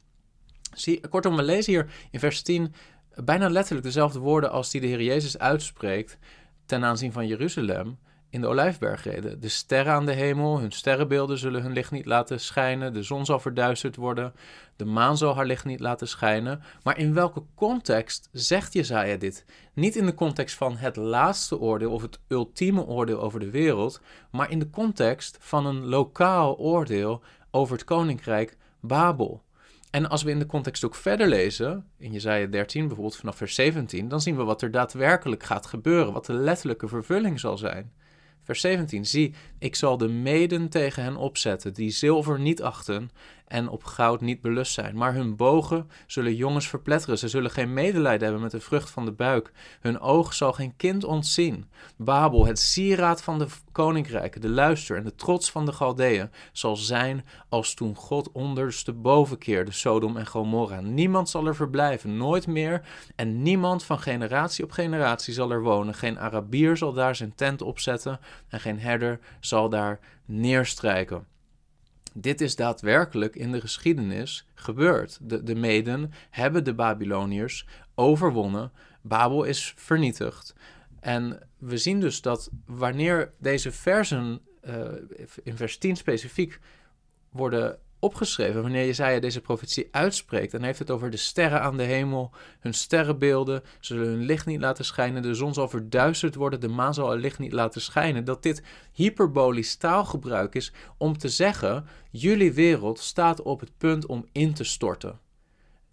Zie, 0.73 1.07
kortom, 1.07 1.35
we 1.35 1.43
lezen 1.43 1.73
hier 1.73 1.91
in 2.11 2.19
vers 2.19 2.41
10 2.41 2.73
bijna 3.15 3.49
letterlijk 3.49 3.85
dezelfde 3.85 4.19
woorden 4.19 4.51
als 4.51 4.69
die 4.69 4.81
de 4.81 4.87
Heer 4.87 5.01
Jezus 5.01 5.37
uitspreekt 5.37 6.17
ten 6.65 6.83
aanzien 6.83 7.11
van 7.11 7.27
Jeruzalem 7.27 7.97
in 8.33 8.41
de 8.41 8.47
Olijfberg 8.47 9.03
reden. 9.03 9.39
De 9.39 9.49
sterren 9.49 9.93
aan 9.93 10.05
de 10.05 10.11
hemel, 10.11 10.59
hun 10.59 10.71
sterrenbeelden 10.71 11.37
zullen 11.37 11.61
hun 11.61 11.71
licht 11.71 11.91
niet 11.91 12.05
laten 12.05 12.39
schijnen. 12.39 12.93
De 12.93 13.03
zon 13.03 13.25
zal 13.25 13.39
verduisterd 13.39 13.95
worden. 13.95 14.33
De 14.75 14.85
maan 14.85 15.17
zal 15.17 15.35
haar 15.35 15.45
licht 15.45 15.65
niet 15.65 15.79
laten 15.79 16.07
schijnen. 16.07 16.63
Maar 16.83 16.97
in 16.97 17.13
welke 17.13 17.43
context 17.55 18.29
zegt 18.31 18.73
Jezaja 18.73 19.15
dit? 19.15 19.45
Niet 19.73 19.95
in 19.95 20.05
de 20.05 20.13
context 20.13 20.55
van 20.55 20.77
het 20.77 20.95
laatste 20.95 21.59
oordeel 21.59 21.91
of 21.91 22.01
het 22.01 22.19
ultieme 22.27 22.85
oordeel 22.85 23.21
over 23.21 23.39
de 23.39 23.49
wereld, 23.49 24.01
maar 24.31 24.51
in 24.51 24.59
de 24.59 24.69
context 24.69 25.37
van 25.39 25.65
een 25.65 25.85
lokaal 25.85 26.57
oordeel 26.57 27.21
over 27.51 27.75
het 27.75 27.85
koninkrijk 27.85 28.57
Babel. 28.79 29.43
En 29.91 30.09
als 30.09 30.23
we 30.23 30.29
in 30.29 30.39
de 30.39 30.45
context 30.45 30.85
ook 30.85 30.95
verder 30.95 31.27
lezen, 31.27 31.85
in 31.97 32.11
Jezaja 32.11 32.45
13 32.45 32.87
bijvoorbeeld 32.87 33.17
vanaf 33.17 33.35
vers 33.35 33.55
17, 33.55 34.07
dan 34.07 34.21
zien 34.21 34.37
we 34.37 34.43
wat 34.43 34.61
er 34.61 34.71
daadwerkelijk 34.71 35.43
gaat 35.43 35.65
gebeuren, 35.65 36.13
wat 36.13 36.25
de 36.25 36.33
letterlijke 36.33 36.87
vervulling 36.87 37.39
zal 37.39 37.57
zijn. 37.57 37.91
Vers 38.43 38.61
17. 38.61 39.05
Zie, 39.05 39.33
ik 39.59 39.75
zal 39.75 39.97
de 39.97 40.07
meden 40.07 40.69
tegen 40.69 41.03
hen 41.03 41.15
opzetten, 41.15 41.73
die 41.73 41.89
zilver 41.89 42.39
niet 42.39 42.61
achten 42.61 43.11
en 43.47 43.69
op 43.69 43.83
goud 43.83 44.21
niet 44.21 44.41
belust 44.41 44.73
zijn. 44.73 44.95
Maar 44.95 45.13
hun 45.13 45.35
bogen 45.35 45.89
zullen 46.07 46.35
jongens 46.35 46.67
verpletteren. 46.67 47.17
Ze 47.17 47.27
zullen 47.27 47.51
geen 47.51 47.73
medelijden 47.73 48.23
hebben 48.23 48.41
met 48.41 48.51
de 48.51 48.59
vrucht 48.59 48.89
van 48.89 49.05
de 49.05 49.11
buik. 49.11 49.51
Hun 49.81 49.99
oog 49.99 50.33
zal 50.33 50.53
geen 50.53 50.75
kind 50.75 51.03
ontzien. 51.03 51.69
Babel, 51.97 52.45
het 52.45 52.59
sieraad 52.59 53.23
van 53.23 53.39
de 53.39 53.47
koninkrijken, 53.71 54.41
de 54.41 54.49
luister 54.49 54.97
en 54.97 55.03
de 55.03 55.15
trots 55.15 55.51
van 55.51 55.65
de 55.65 55.71
Galdeën, 55.71 56.29
zal 56.51 56.75
zijn 56.75 57.25
als 57.49 57.73
toen 57.73 57.95
God 57.95 58.31
ondersteboven 58.31 59.37
keerde, 59.37 59.71
Sodom 59.71 60.17
en 60.17 60.27
Gomorra. 60.27 60.81
Niemand 60.81 61.29
zal 61.29 61.47
er 61.47 61.55
verblijven, 61.55 62.17
nooit 62.17 62.47
meer. 62.47 62.81
En 63.15 63.41
niemand 63.41 63.83
van 63.83 63.99
generatie 63.99 64.63
op 64.63 64.71
generatie 64.71 65.33
zal 65.33 65.51
er 65.51 65.61
wonen. 65.61 65.93
Geen 65.93 66.19
Arabier 66.19 66.77
zal 66.77 66.93
daar 66.93 67.15
zijn 67.15 67.35
tent 67.35 67.61
opzetten 67.61 68.19
en 68.47 68.59
geen 68.59 68.79
herder 68.79 69.19
zal 69.39 69.69
daar 69.69 69.99
neerstrijken. 70.25 71.32
Dit 72.13 72.41
is 72.41 72.55
daadwerkelijk 72.55 73.35
in 73.35 73.51
de 73.51 73.61
geschiedenis 73.61 74.47
gebeurd. 74.53 75.19
De, 75.21 75.43
de 75.43 75.55
Meden 75.55 76.11
hebben 76.29 76.63
de 76.63 76.73
Babyloniërs 76.73 77.67
overwonnen. 77.95 78.71
Babel 79.01 79.43
is 79.43 79.73
vernietigd. 79.77 80.55
En 80.99 81.39
we 81.57 81.77
zien 81.77 81.99
dus 81.99 82.21
dat 82.21 82.49
wanneer 82.65 83.31
deze 83.37 83.71
versen 83.71 84.39
uh, 84.67 84.87
in 85.43 85.57
vers 85.57 85.77
10 85.77 85.95
specifiek 85.95 86.59
worden 87.29 87.79
opgeschreven 88.03 88.61
wanneer 88.61 88.85
Jezaja 88.85 89.19
deze 89.19 89.41
profetie 89.41 89.87
uitspreekt. 89.91 90.53
En 90.53 90.63
heeft 90.63 90.79
het 90.79 90.91
over 90.91 91.09
de 91.09 91.17
sterren 91.17 91.61
aan 91.61 91.77
de 91.77 91.83
hemel, 91.83 92.31
hun 92.59 92.73
sterrenbeelden 92.73 93.63
zullen 93.79 94.07
hun 94.07 94.23
licht 94.23 94.45
niet 94.45 94.59
laten 94.59 94.85
schijnen, 94.85 95.21
de 95.21 95.33
zon 95.33 95.53
zal 95.53 95.69
verduisterd 95.69 96.35
worden, 96.35 96.59
de 96.59 96.67
maan 96.67 96.93
zal 96.93 97.07
haar 97.07 97.17
licht 97.17 97.39
niet 97.39 97.53
laten 97.53 97.81
schijnen. 97.81 98.25
Dat 98.25 98.43
dit 98.43 98.63
hyperbolisch 98.91 99.75
taalgebruik 99.75 100.55
is 100.55 100.73
om 100.97 101.17
te 101.17 101.29
zeggen, 101.29 101.85
jullie 102.11 102.53
wereld 102.53 102.99
staat 102.99 103.41
op 103.41 103.59
het 103.59 103.77
punt 103.77 104.05
om 104.05 104.25
in 104.31 104.53
te 104.53 104.63
storten. 104.63 105.19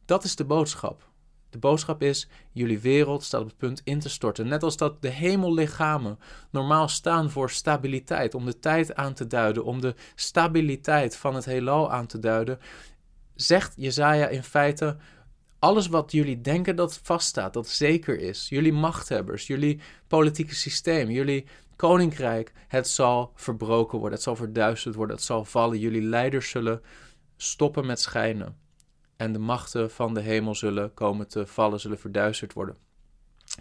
Dat 0.05 0.25
is 0.25 0.37
de 0.37 0.45
boodschap. 0.45 1.10
De 1.51 1.59
boodschap 1.59 2.03
is: 2.03 2.29
jullie 2.53 2.81
wereld 2.81 3.23
staat 3.23 3.41
op 3.41 3.47
het 3.47 3.57
punt 3.57 3.81
in 3.85 4.01
te 4.01 4.09
storten. 4.09 4.49
Net 4.49 4.63
als 4.63 4.77
dat 4.77 5.03
de 5.03 5.09
hemellichamen 5.09 6.19
normaal 6.51 6.89
staan 6.89 7.31
voor 7.31 7.51
stabiliteit, 7.51 8.35
om 8.35 8.45
de 8.45 8.59
tijd 8.59 8.95
aan 8.95 9.15
te 9.15 9.27
duiden, 9.27 9.65
om 9.65 9.81
de 9.81 9.95
stabiliteit 10.15 11.17
van 11.17 11.35
het 11.35 11.45
heelal 11.45 11.93
aan 11.93 12.07
te 12.07 12.19
duiden, 12.19 12.59
zegt 13.35 13.73
Jezaja 13.77 14.29
in 14.29 14.43
feite: 14.43 14.97
alles 15.59 15.87
wat 15.87 16.13
jullie 16.13 16.41
denken 16.41 16.77
dat 16.77 17.01
vaststaat, 17.03 17.53
dat 17.53 17.69
zeker 17.69 18.19
is, 18.19 18.49
jullie 18.49 18.73
machthebbers, 18.73 19.47
jullie 19.47 19.81
politieke 20.07 20.55
systeem, 20.55 21.11
jullie 21.11 21.47
koninkrijk, 21.77 22.53
het 22.69 22.89
zal 22.89 23.33
verbroken 23.35 23.99
worden, 23.99 24.15
het 24.15 24.25
zal 24.25 24.37
verduisterd 24.37 24.95
worden, 24.95 25.17
het 25.17 25.25
zal 25.25 25.45
vallen. 25.45 25.79
Jullie 25.79 26.03
leiders 26.03 26.51
zullen 26.51 26.83
stoppen 27.37 27.87
met 27.87 28.01
schijnen 28.01 28.57
en 29.21 29.33
de 29.33 29.39
machten 29.39 29.91
van 29.91 30.15
de 30.15 30.21
hemel 30.21 30.55
zullen 30.55 30.95
komen 30.95 31.29
te 31.29 31.47
vallen, 31.47 31.81
zullen 31.81 31.99
verduisterd 31.99 32.53
worden. 32.53 32.77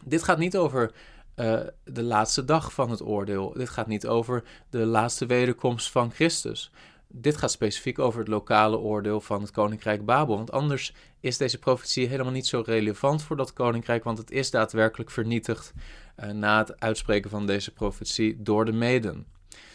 Dit 0.04 0.24
gaat 0.24 0.38
niet 0.38 0.58
over 0.58 0.92
uh, 1.36 1.60
de 1.84 2.04
laatste 2.04 2.46
dag 2.46 2.74
van 2.74 2.90
het 2.90 3.02
oordeel. 3.02 3.54
Dit 3.54 3.70
gaat 3.70 3.88
niet 3.88 4.08
over 4.08 4.44
de 4.70 4.86
laatste 4.86 5.26
wederkomst 5.26 5.92
van 5.92 6.12
Christus. 6.12 6.72
Dit 7.08 7.38
gaat 7.38 7.52
specifiek 7.52 8.00
over 8.00 8.20
het 8.20 8.28
lokale 8.28 8.78
oordeel 8.78 9.22
van 9.22 9.42
het 9.42 9.52
koninkrijk 9.52 10.06
Babel. 10.06 10.36
Want 10.36 10.52
anders 10.52 10.94
is 11.20 11.38
deze 11.38 11.60
profetie 11.60 12.08
helemaal 12.08 12.32
niet 12.32 12.48
zo 12.48 12.64
relevant 12.66 13.24
voor 13.24 13.36
dat 13.36 13.54
koninkrijk, 13.54 14.04
want 14.04 14.18
het 14.18 14.32
is 14.32 14.52
daadwerkelijk 14.52 15.12
vernietigd 15.12 15.74
uh, 16.18 16.32
na 16.32 16.58
het 16.58 16.80
uitspreken 16.80 17.30
van 17.30 17.46
deze 17.46 17.74
profetie 17.74 18.42
door 18.42 18.66
de 18.66 18.74
Meden. 18.74 19.26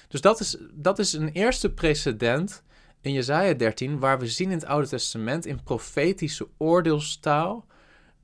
Dus 0.08 0.20
dat 0.20 0.40
is, 0.40 0.56
dat 0.72 0.98
is 0.98 1.12
een 1.12 1.28
eerste 1.28 1.72
precedent 1.72 2.62
in 3.04 3.12
Jesaja 3.12 3.54
13, 3.54 3.98
waar 3.98 4.18
we 4.18 4.26
zien 4.26 4.50
in 4.50 4.58
het 4.58 4.66
Oude 4.66 4.88
Testament 4.88 5.46
in 5.46 5.62
profetische 5.62 6.48
oordeelstaal 6.58 7.66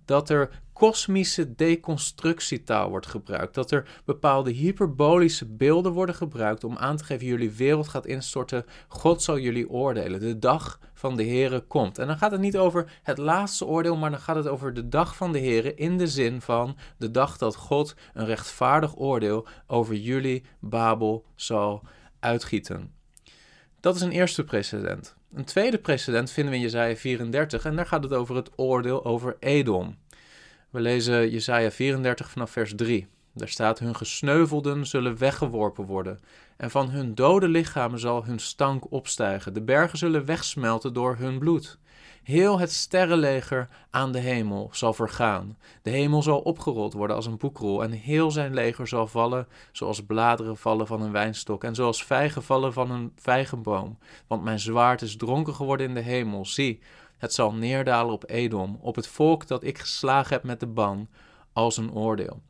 dat 0.04 0.30
er 0.30 0.62
kosmische 0.72 1.54
deconstructietaal 1.54 2.90
wordt 2.90 3.06
gebruikt. 3.06 3.54
Dat 3.54 3.70
er 3.70 4.00
bepaalde 4.04 4.50
hyperbolische 4.50 5.46
beelden 5.46 5.92
worden 5.92 6.14
gebruikt 6.14 6.64
om 6.64 6.76
aan 6.76 6.96
te 6.96 7.04
geven: 7.04 7.26
jullie 7.26 7.50
wereld 7.50 7.88
gaat 7.88 8.06
instorten, 8.06 8.64
God 8.88 9.22
zal 9.22 9.38
jullie 9.38 9.70
oordelen. 9.70 10.20
De 10.20 10.38
dag 10.38 10.80
van 10.94 11.16
de 11.16 11.26
Here 11.26 11.60
komt. 11.60 11.99
En 11.99 12.06
dan 12.06 12.18
gaat 12.18 12.30
het 12.30 12.40
niet 12.40 12.56
over 12.56 13.00
het 13.02 13.18
laatste 13.18 13.66
oordeel, 13.66 13.96
maar 13.96 14.10
dan 14.10 14.20
gaat 14.20 14.37
het 14.37 14.49
over 14.49 14.75
de 14.75 14.88
dag 14.88 15.16
van 15.16 15.32
de 15.32 15.40
Here 15.40 15.75
in 15.75 15.99
de 15.99 16.06
zin 16.06 16.40
van 16.40 16.76
de 16.96 17.10
dag 17.10 17.38
dat 17.38 17.56
God 17.56 17.94
een 18.14 18.26
rechtvaardig 18.26 18.99
oordeel 18.99 19.46
over 19.66 19.94
jullie 19.94 20.44
Babel 20.60 21.25
zal 21.34 21.82
uitgieten. 22.20 23.00
Dat 23.80 23.94
is 23.94 24.00
een 24.00 24.10
eerste 24.10 24.44
precedent. 24.44 25.14
Een 25.34 25.44
tweede 25.44 25.78
precedent 25.78 26.30
vinden 26.30 26.52
we 26.52 26.58
in 26.58 26.64
Jesaja 26.64 26.96
34 26.96 27.64
en 27.64 27.76
daar 27.76 27.87
gaat 27.87 28.02
het 28.02 28.12
over 28.12 28.37
het 28.37 28.50
oordeel 28.56 29.04
over 29.04 29.37
Edom. 29.38 29.96
We 30.70 30.80
lezen 30.80 31.30
Jesaja 31.30 31.70
34 31.70 32.30
vanaf 32.30 32.50
vers 32.50 32.72
3. 32.76 33.06
Daar 33.34 33.49
staat: 33.49 33.78
Hun 33.78 33.96
gesneuvelden 33.96 34.87
zullen 34.87 35.18
weggeworpen 35.18 35.84
worden, 35.84 36.20
en 36.56 36.70
van 36.70 36.90
hun 36.90 37.14
dode 37.14 37.49
lichamen 37.49 37.99
zal 37.99 38.25
hun 38.25 38.38
stank 38.38 38.92
opstijgen. 38.92 39.54
De 39.54 39.62
bergen 39.62 39.99
zullen 39.99 40.25
wegsmelten 40.25 40.92
door 40.92 41.16
hun 41.16 41.38
bloed. 41.38 41.78
Heel 42.22 42.58
het 42.58 42.72
sterrenleger 42.72 43.68
aan 43.90 44.12
de 44.12 44.18
hemel 44.18 44.68
zal 44.72 44.92
vergaan. 44.92 45.58
De 45.82 45.90
hemel 45.90 46.22
zal 46.22 46.40
opgerold 46.40 46.92
worden 46.92 47.16
als 47.16 47.26
een 47.26 47.36
boekrol, 47.36 47.82
en 47.82 47.90
heel 47.90 48.30
zijn 48.30 48.54
leger 48.54 48.88
zal 48.88 49.06
vallen 49.06 49.48
zoals 49.72 50.04
bladeren 50.04 50.56
vallen 50.56 50.86
van 50.86 51.02
een 51.02 51.12
wijnstok, 51.12 51.64
en 51.64 51.74
zoals 51.74 52.04
vijgen 52.04 52.42
vallen 52.42 52.72
van 52.72 52.90
een 52.90 53.12
vijgenboom. 53.16 53.98
Want 54.26 54.42
mijn 54.42 54.58
zwaard 54.58 55.02
is 55.02 55.16
dronken 55.16 55.54
geworden 55.54 55.86
in 55.86 55.94
de 55.94 56.00
hemel. 56.00 56.46
Zie, 56.46 56.80
het 57.18 57.34
zal 57.34 57.52
neerdalen 57.52 58.12
op 58.12 58.30
Edom, 58.30 58.78
op 58.80 58.96
het 58.96 59.06
volk 59.06 59.46
dat 59.46 59.64
ik 59.64 59.78
geslagen 59.78 60.32
heb 60.32 60.44
met 60.44 60.60
de 60.60 60.66
ban, 60.66 61.08
als 61.52 61.76
een 61.76 61.92
oordeel. 61.92 62.42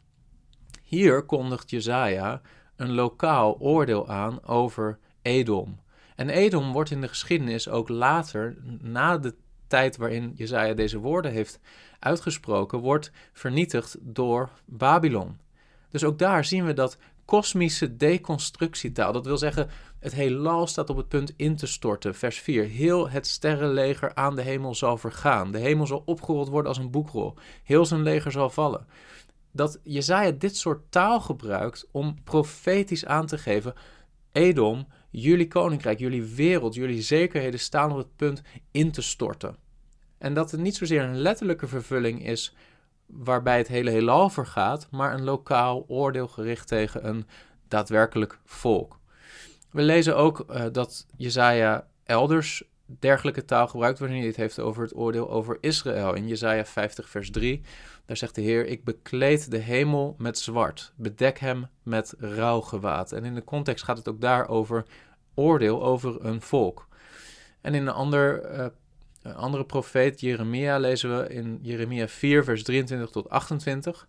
Hier 0.83 1.23
kondigt 1.23 1.71
Jezaja 1.71 2.41
een 2.77 2.93
lokaal 2.93 3.59
oordeel 3.59 4.09
aan 4.09 4.45
over 4.45 4.99
Edom. 5.23 5.81
En 6.17 6.29
Edom 6.29 6.73
wordt 6.73 6.91
in 6.91 7.01
de 7.01 7.09
geschiedenis 7.09 7.69
ook 7.69 7.89
later, 7.89 8.57
na 8.81 9.19
de 9.19 9.35
tijd 9.71 9.97
waarin 9.97 10.33
Jezaja 10.35 10.75
deze 10.75 10.99
woorden 10.99 11.33
heeft 11.33 11.61
uitgesproken, 11.99 12.79
wordt 12.79 13.11
vernietigd 13.33 13.97
door 14.01 14.51
Babylon. 14.65 15.39
Dus 15.91 16.05
ook 16.05 16.19
daar 16.19 16.45
zien 16.45 16.65
we 16.65 16.73
dat 16.73 16.99
kosmische 17.25 17.97
deconstructietaal. 17.97 19.13
Dat 19.13 19.27
wil 19.27 19.39
zeggen, 19.39 19.69
het 19.99 20.15
heelal 20.15 20.67
staat 20.67 20.91
op 20.91 20.97
het 20.97 21.09
punt 21.09 21.33
in 21.37 21.57
te 21.57 21.67
storten. 21.67 22.15
Vers 22.15 22.39
4. 22.39 22.65
Heel 22.65 23.11
het 23.11 23.27
sterrenleger 23.27 24.15
aan 24.15 24.37
de 24.37 24.43
hemel 24.43 24.75
zal 24.75 24.97
vergaan. 24.97 25.53
De 25.53 25.59
hemel 25.59 25.87
zal 25.87 26.03
opgerold 26.05 26.49
worden 26.49 26.69
als 26.69 26.79
een 26.79 26.91
boekrol. 26.91 27.35
Heel 27.65 27.85
zijn 27.87 28.03
leger 28.03 28.33
zal 28.33 28.51
vallen. 28.51 28.87
Dat 29.53 29.81
Jezaja 29.83 30.31
dit 30.31 30.57
soort 30.57 30.81
taal 30.89 31.21
gebruikt 31.21 31.89
om 31.91 32.23
profetisch 32.25 33.07
aan 33.07 33.27
te 33.27 33.39
geven... 33.39 33.75
Edom, 34.33 34.87
jullie 35.11 35.49
koninkrijk, 35.49 35.99
jullie 35.99 36.25
wereld, 36.25 36.75
jullie 36.75 37.03
zekerheden 37.03 37.61
staan 37.61 37.91
op 37.91 37.97
het 37.97 38.17
punt 38.17 38.43
in 38.71 38.91
te 38.91 39.03
storten. 39.03 39.57
En 40.19 40.35
dat 40.35 40.51
het 40.51 40.61
niet 40.61 40.77
zozeer 40.77 41.03
een 41.03 41.21
letterlijke 41.21 41.69
vervulling 41.69 42.27
is 42.27 42.55
waarbij 43.07 43.59
het 43.59 43.69
hele 43.69 43.91
heelal 43.91 44.31
vergaat, 44.31 44.89
maar 44.91 45.15
een 45.15 45.25
lokaal 45.25 45.85
oordeel 45.89 46.29
gericht 46.29 46.69
tegen 46.69 47.09
een 47.09 47.27
daadwerkelijk 47.69 48.39
volk. 48.45 48.99
We 49.71 49.83
lezen 49.83 50.17
ook 50.17 50.45
uh, 50.51 50.65
dat 50.73 51.07
Jezaja 51.17 51.87
elders 52.05 52.63
dergelijke 52.99 53.45
taal 53.45 53.69
gebruikt 53.69 53.99
wanneer 53.99 54.19
hij 54.19 54.27
het 54.27 54.37
heeft 54.37 54.59
over 54.59 54.83
het 54.83 54.97
oordeel 54.97 55.31
over 55.31 55.59
Israël. 55.61 56.15
In 56.15 56.29
Jezaja 56.29 56.65
50 56.65 57.09
vers 57.09 57.31
3, 57.31 57.61
daar 58.07 58.17
zegt 58.17 58.35
de 58.35 58.41
Heer, 58.41 58.67
ik 58.67 58.85
bekleed 58.85 59.51
de 59.51 59.59
hemel 59.59 60.15
met 60.19 60.39
zwart, 60.39 60.93
bedek 60.97 61.39
hem 61.39 61.67
met 61.83 62.15
rouwgewaad. 62.19 63.13
En 63.13 63.25
in 63.25 63.35
de 63.35 63.45
context 63.45 63.85
gaat 63.85 63.99
het 63.99 64.09
ook 64.09 64.21
daar 64.21 64.49
over 64.49 64.85
oordeel 65.35 65.83
over 65.83 66.25
een 66.25 66.41
volk. 66.41 66.89
En 67.61 67.75
in 67.75 67.87
een 67.87 67.95
ander 67.95 68.53
uh, 68.53 68.67
andere 69.37 69.65
profeet, 69.65 70.21
Jeremia, 70.21 70.79
lezen 70.79 71.19
we 71.19 71.29
in 71.29 71.59
Jeremia 71.63 72.09
4, 72.09 72.45
vers 72.45 72.63
23 72.63 73.11
tot 73.11 73.29
28. 73.29 74.09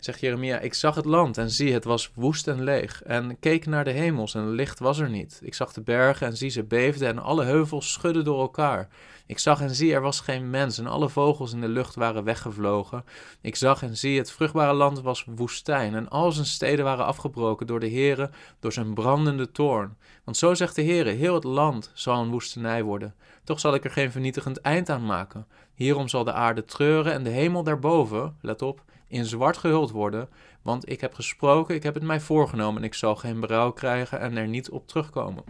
Zegt 0.00 0.20
Jeremia: 0.20 0.58
Ik 0.58 0.74
zag 0.74 0.94
het 0.94 1.04
land 1.04 1.38
en 1.38 1.50
zie, 1.50 1.72
het 1.72 1.84
was 1.84 2.10
woest 2.14 2.48
en 2.48 2.62
leeg. 2.62 3.02
En 3.02 3.38
keek 3.38 3.66
naar 3.66 3.84
de 3.84 3.90
hemels 3.90 4.34
en 4.34 4.50
licht 4.50 4.78
was 4.78 4.98
er 4.98 5.10
niet. 5.10 5.40
Ik 5.42 5.54
zag 5.54 5.72
de 5.72 5.80
bergen 5.80 6.26
en 6.26 6.36
zie, 6.36 6.50
ze 6.50 6.64
beefden 6.64 7.08
en 7.08 7.18
alle 7.18 7.44
heuvels 7.44 7.92
schudden 7.92 8.24
door 8.24 8.40
elkaar. 8.40 8.88
Ik 9.26 9.38
zag 9.38 9.60
en 9.60 9.74
zie, 9.74 9.94
er 9.94 10.00
was 10.00 10.20
geen 10.20 10.50
mens 10.50 10.78
en 10.78 10.86
alle 10.86 11.08
vogels 11.08 11.52
in 11.52 11.60
de 11.60 11.68
lucht 11.68 11.94
waren 11.94 12.24
weggevlogen. 12.24 13.04
Ik 13.40 13.56
zag 13.56 13.82
en 13.82 13.96
zie, 13.96 14.18
het 14.18 14.32
vruchtbare 14.32 14.72
land 14.72 15.00
was 15.00 15.24
woestijn 15.34 15.94
en 15.94 16.08
al 16.08 16.32
zijn 16.32 16.46
steden 16.46 16.84
waren 16.84 17.04
afgebroken 17.04 17.66
door 17.66 17.80
de 17.80 17.90
Heere, 17.90 18.30
door 18.60 18.72
zijn 18.72 18.94
brandende 18.94 19.52
toorn. 19.52 19.96
Want 20.24 20.36
zo 20.36 20.54
zegt 20.54 20.74
de 20.74 20.84
Heere, 20.84 21.10
heel 21.10 21.34
het 21.34 21.44
land 21.44 21.90
zal 21.94 22.22
een 22.22 22.30
woestenij 22.30 22.82
worden. 22.82 23.14
Toch 23.44 23.60
zal 23.60 23.74
ik 23.74 23.84
er 23.84 23.90
geen 23.90 24.10
vernietigend 24.10 24.60
eind 24.60 24.88
aan 24.88 25.06
maken. 25.06 25.46
Hierom 25.74 26.08
zal 26.08 26.24
de 26.24 26.32
aarde 26.32 26.64
treuren 26.64 27.12
en 27.12 27.22
de 27.22 27.30
hemel 27.30 27.62
daarboven, 27.62 28.36
let 28.40 28.62
op, 28.62 28.82
in 29.10 29.24
zwart 29.24 29.56
gehuld 29.56 29.90
worden. 29.90 30.28
Want 30.62 30.90
ik 30.90 31.00
heb 31.00 31.14
gesproken, 31.14 31.74
ik 31.74 31.82
heb 31.82 31.94
het 31.94 32.02
mij 32.02 32.20
voorgenomen 32.20 32.80
en 32.80 32.86
ik 32.86 32.94
zal 32.94 33.16
geen 33.16 33.40
berouw 33.40 33.70
krijgen 33.70 34.20
en 34.20 34.36
er 34.36 34.48
niet 34.48 34.70
op 34.70 34.86
terugkomen. 34.86 35.44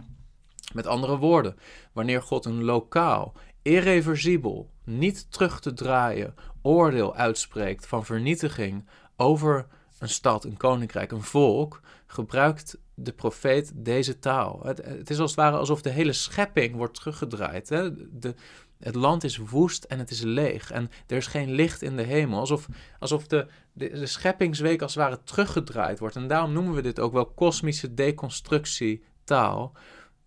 Met 0.73 0.87
andere 0.87 1.17
woorden, 1.17 1.55
wanneer 1.93 2.21
God 2.21 2.45
een 2.45 2.63
lokaal, 2.63 3.33
irreversibel, 3.61 4.69
niet 4.83 5.31
terug 5.31 5.59
te 5.59 5.73
draaien 5.73 6.35
oordeel 6.61 7.15
uitspreekt 7.15 7.87
van 7.87 8.05
vernietiging 8.05 8.87
over 9.17 9.67
een 9.99 10.09
stad, 10.09 10.43
een 10.43 10.57
koninkrijk, 10.57 11.11
een 11.11 11.23
volk, 11.23 11.81
gebruikt 12.07 12.77
de 12.93 13.13
profeet 13.13 13.71
deze 13.75 14.19
taal. 14.19 14.59
Het, 14.63 15.09
is 15.09 15.19
als 15.19 15.31
het 15.31 15.39
ware 15.39 15.57
alsof 15.57 15.81
de 15.81 15.89
hele 15.89 16.13
schepping 16.13 16.75
wordt 16.75 16.93
teruggedraaid. 16.93 17.69
Hè? 17.69 17.89
De, 18.19 18.35
het 18.81 18.95
land 18.95 19.23
is 19.23 19.37
woest 19.37 19.83
en 19.83 19.99
het 19.99 20.11
is 20.11 20.21
leeg 20.21 20.71
en 20.71 20.89
er 21.07 21.17
is 21.17 21.27
geen 21.27 21.51
licht 21.51 21.81
in 21.81 21.95
de 21.95 22.03
hemel. 22.03 22.39
Alsof, 22.39 22.67
alsof 22.99 23.27
de, 23.27 23.47
de, 23.73 24.05
scheppingsweek 24.05 24.81
als 24.81 24.95
het 24.95 25.03
ware 25.03 25.23
teruggedraaid 25.23 25.99
wordt. 25.99 26.15
En 26.15 26.27
daarom 26.27 26.53
noemen 26.53 26.73
we 26.73 26.81
dit 26.81 26.99
ook 26.99 27.13
wel 27.13 27.25
kosmische 27.25 27.93
deconstructietaal. 27.93 29.71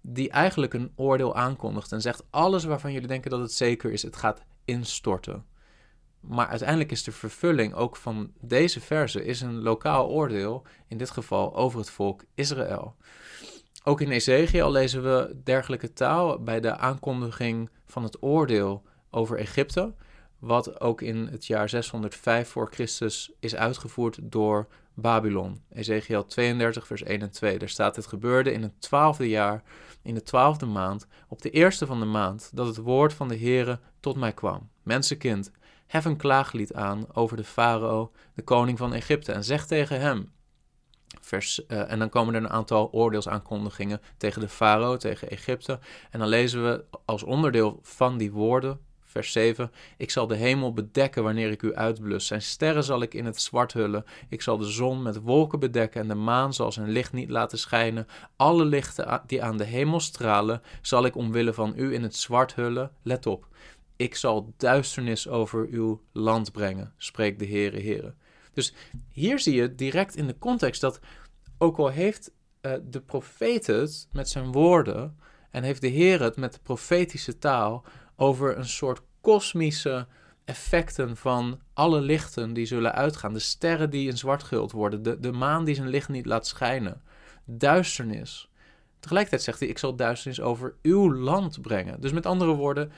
Die 0.00 0.30
eigenlijk 0.30 0.75
een 0.75 0.92
oordeel 0.96 1.37
aankondigt 1.37 1.92
en 1.92 2.00
zegt: 2.00 2.25
alles 2.30 2.64
waarvan 2.64 2.92
jullie 2.92 3.08
denken 3.08 3.30
dat 3.30 3.40
het 3.40 3.52
zeker 3.52 3.92
is, 3.92 4.02
het 4.02 4.16
gaat 4.16 4.42
instorten. 4.64 5.44
Maar 6.20 6.46
uiteindelijk 6.46 6.90
is 6.90 7.02
de 7.02 7.12
vervulling 7.12 7.75
ook 7.75 7.96
van 7.96 8.32
deze 8.40 8.80
verse 8.80 9.25
is 9.25 9.40
een 9.40 9.62
lokaal 9.62 10.08
oordeel, 10.08 10.66
in 10.88 10.99
dit 10.99 11.11
geval 11.11 11.56
over 11.56 11.78
het 11.78 11.90
volk 11.90 12.25
Israël. 12.34 12.96
Ook 13.86 14.00
in 14.00 14.10
Ezekiel 14.10 14.70
lezen 14.70 15.02
we 15.02 15.36
dergelijke 15.42 15.92
taal 15.92 16.42
bij 16.42 16.60
de 16.60 16.76
aankondiging 16.76 17.70
van 17.86 18.02
het 18.02 18.22
oordeel 18.22 18.82
over 19.10 19.38
Egypte, 19.38 19.94
wat 20.38 20.80
ook 20.80 21.00
in 21.00 21.26
het 21.26 21.46
jaar 21.46 21.68
605 21.68 22.48
voor 22.48 22.68
Christus 22.70 23.32
is 23.40 23.54
uitgevoerd 23.54 24.18
door 24.22 24.66
Babylon. 24.94 25.62
Ezekiel 25.70 26.24
32, 26.24 26.86
vers 26.86 27.02
1 27.02 27.20
en 27.20 27.30
2. 27.30 27.58
Daar 27.58 27.68
staat: 27.68 27.96
Het 27.96 28.06
gebeurde 28.06 28.52
in 28.52 28.62
het 28.62 28.80
twaalfde 28.80 29.28
jaar, 29.28 29.62
in 30.02 30.14
de 30.14 30.22
twaalfde 30.22 30.66
maand, 30.66 31.06
op 31.28 31.42
de 31.42 31.50
eerste 31.50 31.86
van 31.86 32.00
de 32.00 32.06
maand, 32.06 32.50
dat 32.54 32.66
het 32.66 32.76
woord 32.76 33.12
van 33.12 33.28
de 33.28 33.38
Heere 33.38 33.80
tot 34.00 34.16
mij 34.16 34.32
kwam. 34.32 34.70
Mensenkind, 34.82 35.50
hef 35.86 36.04
een 36.04 36.16
klaaglied 36.16 36.74
aan 36.74 37.14
over 37.14 37.36
de 37.36 37.44
farao, 37.44 38.12
de 38.34 38.42
koning 38.42 38.78
van 38.78 38.92
Egypte, 38.92 39.32
en 39.32 39.44
zeg 39.44 39.66
tegen 39.66 40.00
hem: 40.00 40.32
Vers, 41.24 41.60
uh, 41.68 41.92
en 41.92 41.98
dan 41.98 42.08
komen 42.08 42.34
er 42.34 42.40
een 42.40 42.50
aantal 42.50 42.88
oordeelsaankondigingen 42.92 44.00
tegen 44.16 44.40
de 44.40 44.48
farao, 44.48 44.96
tegen 44.96 45.30
Egypte. 45.30 45.78
En 46.10 46.18
dan 46.18 46.28
lezen 46.28 46.64
we 46.64 46.84
als 47.04 47.22
onderdeel 47.22 47.78
van 47.82 48.18
die 48.18 48.32
woorden, 48.32 48.80
vers 49.04 49.32
7, 49.32 49.70
Ik 49.96 50.10
zal 50.10 50.26
de 50.26 50.36
hemel 50.36 50.72
bedekken 50.72 51.22
wanneer 51.22 51.50
ik 51.50 51.62
u 51.62 51.74
uitblus. 51.74 52.26
Zijn 52.26 52.42
sterren 52.42 52.84
zal 52.84 53.02
ik 53.02 53.14
in 53.14 53.24
het 53.24 53.40
zwart 53.40 53.72
hullen. 53.72 54.04
Ik 54.28 54.42
zal 54.42 54.58
de 54.58 54.70
zon 54.70 55.02
met 55.02 55.22
wolken 55.22 55.60
bedekken 55.60 56.00
en 56.00 56.08
de 56.08 56.14
maan 56.14 56.54
zal 56.54 56.72
zijn 56.72 56.88
licht 56.88 57.12
niet 57.12 57.30
laten 57.30 57.58
schijnen. 57.58 58.06
Alle 58.36 58.64
lichten 58.64 59.22
die 59.26 59.42
aan 59.42 59.56
de 59.56 59.64
hemel 59.64 60.00
stralen, 60.00 60.62
zal 60.82 61.04
ik 61.04 61.16
omwille 61.16 61.52
van 61.52 61.72
u 61.76 61.94
in 61.94 62.02
het 62.02 62.16
zwart 62.16 62.54
hullen. 62.54 62.90
Let 63.02 63.26
op, 63.26 63.46
ik 63.96 64.14
zal 64.14 64.52
duisternis 64.56 65.28
over 65.28 65.66
uw 65.70 66.00
land 66.12 66.52
brengen, 66.52 66.92
spreekt 66.96 67.38
de 67.38 67.46
Heere 67.46 67.80
Heere. 67.80 68.14
Dus 68.54 68.75
hier 69.11 69.38
zie 69.38 69.54
je 69.54 69.75
direct 69.75 70.16
in 70.16 70.26
de 70.26 70.38
context 70.38 70.80
dat, 70.80 71.00
ook 71.58 71.78
al 71.78 71.88
heeft 71.88 72.32
uh, 72.62 72.73
de 72.82 73.00
profeet 73.00 73.66
het 73.66 74.08
met 74.12 74.28
zijn 74.28 74.52
woorden 74.52 75.18
en 75.50 75.62
heeft 75.62 75.80
de 75.80 75.88
Heer 75.88 76.23
het 76.23 76.37
met 76.37 76.52
de 76.52 76.61
profetische 76.62 77.38
taal 77.38 77.84
over 78.16 78.58
een 78.58 78.68
soort 78.68 79.02
kosmische 79.20 80.06
effecten 80.44 81.16
van 81.16 81.61
alle 81.73 82.00
lichten 82.00 82.52
die 82.52 82.66
zullen 82.66 82.94
uitgaan. 82.94 83.32
De 83.32 83.38
sterren 83.38 83.90
die 83.90 84.08
in 84.08 84.16
zwart 84.16 84.42
gehuld 84.42 84.73
worden, 84.73 85.02
de, 85.02 85.20
de 85.20 85.32
maan 85.32 85.64
die 85.64 85.75
zijn 85.75 85.88
licht 85.88 86.08
niet 86.08 86.26
laat 86.26 86.46
schijnen, 86.46 87.02
duisternis. 87.44 88.50
Tegelijkertijd 89.00 89.42
zegt 89.42 89.61
hij: 89.61 89.68
Ik 89.68 89.78
zal 89.78 89.96
duisternis 89.96 90.40
over 90.40 90.75
uw 90.82 91.14
land 91.14 91.61
brengen. 91.61 92.00
Dus 92.00 92.12
met 92.12 92.26
andere 92.26 92.54
woorden, 92.54 92.92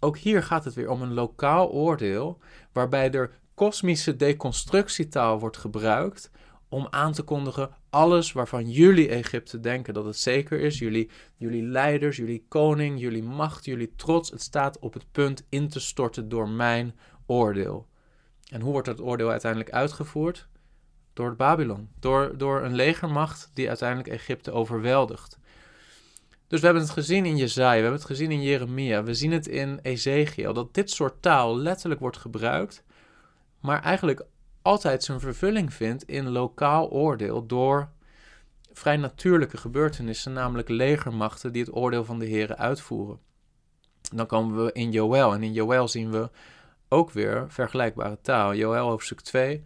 ook 0.00 0.18
hier 0.18 0.42
gaat 0.42 0.64
het 0.64 0.74
weer 0.74 0.90
om 0.90 1.02
een 1.02 1.14
lokaal 1.14 1.70
oordeel, 1.70 2.38
waarbij 2.72 3.10
er 3.10 3.30
kosmische 3.54 4.16
deconstructietaal 4.16 5.38
wordt 5.38 5.56
gebruikt 5.56 6.30
om 6.68 6.86
aan 6.90 7.12
te 7.12 7.22
kondigen 7.22 7.70
alles 7.90 8.32
waarvan 8.32 8.70
jullie 8.70 9.08
Egypte 9.08 9.60
denken 9.60 9.94
dat 9.94 10.04
het 10.04 10.16
zeker 10.16 10.60
is. 10.60 10.78
Jullie, 10.78 11.10
jullie 11.36 11.62
leiders, 11.62 12.16
jullie 12.16 12.44
koning, 12.48 13.00
jullie 13.00 13.22
macht, 13.22 13.64
jullie 13.64 13.92
trots. 13.96 14.30
Het 14.30 14.42
staat 14.42 14.78
op 14.78 14.94
het 14.94 15.04
punt 15.12 15.46
in 15.48 15.68
te 15.68 15.80
storten 15.80 16.28
door 16.28 16.48
mijn 16.48 16.94
oordeel. 17.26 17.86
En 18.50 18.60
hoe 18.60 18.72
wordt 18.72 18.86
dat 18.86 19.00
oordeel 19.00 19.30
uiteindelijk 19.30 19.70
uitgevoerd? 19.70 20.48
Door 21.12 21.36
Babylon. 21.36 21.88
Door, 21.98 22.38
door 22.38 22.62
een 22.62 22.74
legermacht 22.74 23.50
die 23.54 23.68
uiteindelijk 23.68 24.08
Egypte 24.08 24.52
overweldigt. 24.52 25.38
Dus 26.46 26.60
we 26.60 26.64
hebben 26.66 26.84
het 26.84 26.92
gezien 26.92 27.26
in 27.26 27.36
Jezaja, 27.36 27.68
we 27.68 27.74
hebben 27.74 28.00
het 28.00 28.04
gezien 28.04 28.30
in 28.30 28.42
Jeremia, 28.42 29.02
we 29.02 29.14
zien 29.14 29.32
het 29.32 29.46
in 29.46 29.78
Ezekiel, 29.82 30.52
dat 30.52 30.74
dit 30.74 30.90
soort 30.90 31.22
taal 31.22 31.58
letterlijk 31.58 32.00
wordt 32.00 32.16
gebruikt, 32.16 32.83
maar 33.64 33.82
eigenlijk 33.82 34.26
altijd 34.62 35.02
zijn 35.02 35.20
vervulling 35.20 35.72
vindt 35.72 36.02
in 36.02 36.28
lokaal 36.28 36.90
oordeel 36.90 37.46
door 37.46 37.88
vrij 38.72 38.96
natuurlijke 38.96 39.56
gebeurtenissen, 39.56 40.32
namelijk 40.32 40.68
legermachten 40.68 41.52
die 41.52 41.62
het 41.62 41.74
oordeel 41.74 42.04
van 42.04 42.18
de 42.18 42.24
Heren 42.24 42.58
uitvoeren. 42.58 43.18
Dan 44.14 44.26
komen 44.26 44.64
we 44.64 44.72
in 44.72 44.90
Joël 44.90 45.34
en 45.34 45.42
in 45.42 45.52
Joël 45.52 45.88
zien 45.88 46.10
we 46.10 46.30
ook 46.88 47.10
weer 47.10 47.44
vergelijkbare 47.48 48.18
taal. 48.20 48.54
Joël 48.54 48.88
hoofdstuk 48.88 49.20
2, 49.20 49.64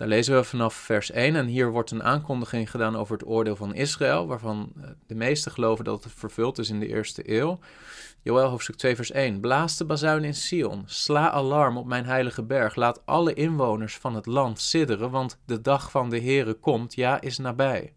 daar 0.00 0.08
lezen 0.08 0.34
we 0.34 0.44
vanaf 0.44 0.74
vers 0.74 1.10
1 1.10 1.36
en 1.36 1.46
hier 1.46 1.70
wordt 1.70 1.90
een 1.90 2.02
aankondiging 2.02 2.70
gedaan 2.70 2.96
over 2.96 3.12
het 3.12 3.26
oordeel 3.26 3.56
van 3.56 3.74
Israël, 3.74 4.26
waarvan 4.26 4.72
eh, 4.76 4.88
de 5.06 5.14
meesten 5.14 5.52
geloven 5.52 5.84
dat 5.84 6.04
het 6.04 6.12
vervuld 6.16 6.58
is 6.58 6.70
in 6.70 6.80
de 6.80 6.86
eerste 6.86 7.30
eeuw. 7.30 7.58
Joël 8.22 8.48
hoofdstuk 8.48 8.76
2 8.76 8.96
vers 8.96 9.10
1. 9.10 9.40
Blaas 9.40 9.76
de 9.76 9.84
bazuin 9.84 10.24
in 10.24 10.34
Sion, 10.34 10.82
sla 10.86 11.30
alarm 11.30 11.76
op 11.76 11.86
mijn 11.86 12.04
heilige 12.04 12.42
berg, 12.42 12.74
laat 12.74 13.06
alle 13.06 13.34
inwoners 13.34 13.96
van 13.96 14.14
het 14.14 14.26
land 14.26 14.60
sidderen, 14.60 15.10
want 15.10 15.38
de 15.46 15.60
dag 15.60 15.90
van 15.90 16.10
de 16.10 16.20
Heere 16.20 16.54
komt, 16.54 16.94
ja, 16.94 17.20
is 17.20 17.38
nabij. 17.38 17.92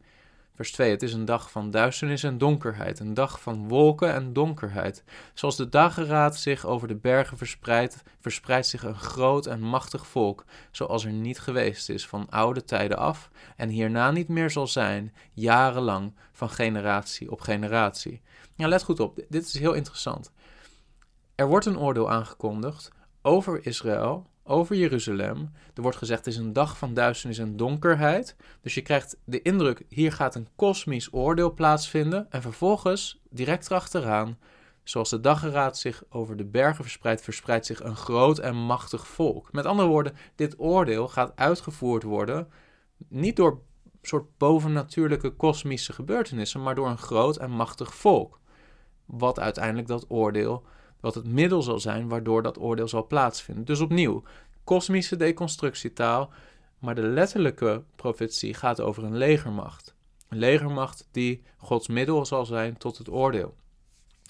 Vers 0.56 0.72
2. 0.72 0.92
Het 0.92 1.02
is 1.02 1.14
een 1.14 1.26
dag 1.26 1.52
van 1.52 1.72
duisternis 1.72 2.24
en 2.24 2.38
donkerheid, 2.38 3.00
een 3.00 3.14
dag 3.14 3.42
van 3.42 3.68
wolken 3.68 4.14
en 4.14 4.34
donkerheid. 4.34 5.04
Zoals 5.34 5.56
de 5.56 5.70
dageraad 5.70 6.38
zich 6.38 6.66
over 6.66 6.88
de 6.88 6.96
bergen 6.96 7.38
verspreidt, 7.38 8.04
verspreidt 8.20 8.68
zich 8.68 8.84
een 8.84 8.96
groot 8.96 9.46
en 9.46 9.62
machtig 9.62 10.08
volk, 10.08 10.46
zoals 10.72 11.06
er 11.06 11.12
niet 11.12 11.40
geweest 11.40 11.90
is 11.90 12.08
van 12.08 12.30
oude 12.30 12.64
tijden 12.64 12.98
af 12.98 13.30
en 13.56 13.70
hierna 13.70 14.12
niet 14.12 14.28
meer 14.28 14.50
zal 14.50 14.68
zijn, 14.68 15.14
jarenlang, 15.32 16.16
van 16.32 16.50
generatie 16.50 17.32
op 17.32 17.42
generatie. 17.42 18.22
Ja, 18.56 18.68
let 18.68 18.84
goed 18.84 19.00
op, 19.00 19.20
dit 19.30 19.46
is 19.46 19.60
heel 19.60 19.74
interessant. 19.74 20.32
Er 21.36 21.48
wordt 21.48 21.66
een 21.66 21.80
oordeel 21.80 22.12
aangekondigd 22.12 22.92
over 23.22 23.66
Israël, 23.66 24.28
over 24.44 24.76
Jeruzalem. 24.76 25.52
Er 25.74 25.82
wordt 25.82 25.98
gezegd, 25.98 26.26
het 26.26 26.34
is 26.34 26.40
een 26.40 26.54
dag 26.54 26.78
van 26.78 26.94
duisternis 26.94 27.38
en 27.38 27.58
donkerheid. 27.58 28.36
Dus 28.62 28.74
je 28.74 28.82
krijgt 28.82 29.18
de 29.26 29.42
indruk, 29.42 29.84
hier 29.90 30.12
gaat 30.12 30.36
een 30.36 30.48
kosmisch 30.56 31.14
oordeel 31.14 31.54
plaatsvinden. 31.54 32.32
En 32.32 32.42
vervolgens, 32.42 33.22
direct 33.30 33.66
erachteraan, 33.66 34.38
zoals 34.84 35.10
de 35.10 35.20
dageraad 35.20 35.78
zich 35.78 36.04
over 36.10 36.38
de 36.38 36.46
bergen 36.46 36.84
verspreidt, 36.84 37.22
verspreidt 37.22 37.66
zich 37.66 37.84
een 37.84 37.96
groot 37.96 38.40
en 38.40 38.56
machtig 38.56 39.08
volk. 39.08 39.52
Met 39.52 39.66
andere 39.66 39.88
woorden, 39.88 40.16
dit 40.36 40.60
oordeel 40.60 41.08
gaat 41.08 41.32
uitgevoerd 41.36 42.04
worden, 42.04 42.48
niet 43.08 43.36
door 43.36 43.62
soort 44.02 44.38
bovennatuurlijke 44.38 45.30
kosmische 45.30 45.94
gebeurtenissen, 45.94 46.64
maar 46.64 46.76
door 46.76 46.88
een 46.88 46.98
groot 46.98 47.38
en 47.38 47.52
machtig 47.52 47.96
volk 47.96 48.42
wat 49.06 49.40
uiteindelijk 49.40 49.88
dat 49.88 50.06
oordeel, 50.08 50.66
wat 51.04 51.16
het 51.16 51.28
middel 51.28 51.62
zal 51.62 51.80
zijn 51.80 52.08
waardoor 52.08 52.44
dat 52.44 52.60
oordeel 52.60 52.88
zal 52.88 53.08
plaatsvinden. 53.08 53.66
Dus 53.66 53.80
opnieuw, 53.80 54.24
kosmische 54.64 55.16
deconstructietaal, 55.16 56.32
maar 56.80 56.96
de 56.96 57.02
letterlijke 57.02 57.84
profetie 57.96 58.54
gaat 58.54 58.82
over 58.82 59.04
een 59.04 59.18
legermacht. 59.18 59.96
Een 60.30 60.38
legermacht 60.38 61.08
die 61.12 61.44
Gods 61.58 61.88
middel 61.88 62.26
zal 62.26 62.46
zijn 62.46 62.78
tot 62.78 62.98
het 62.98 63.10
oordeel. 63.10 63.56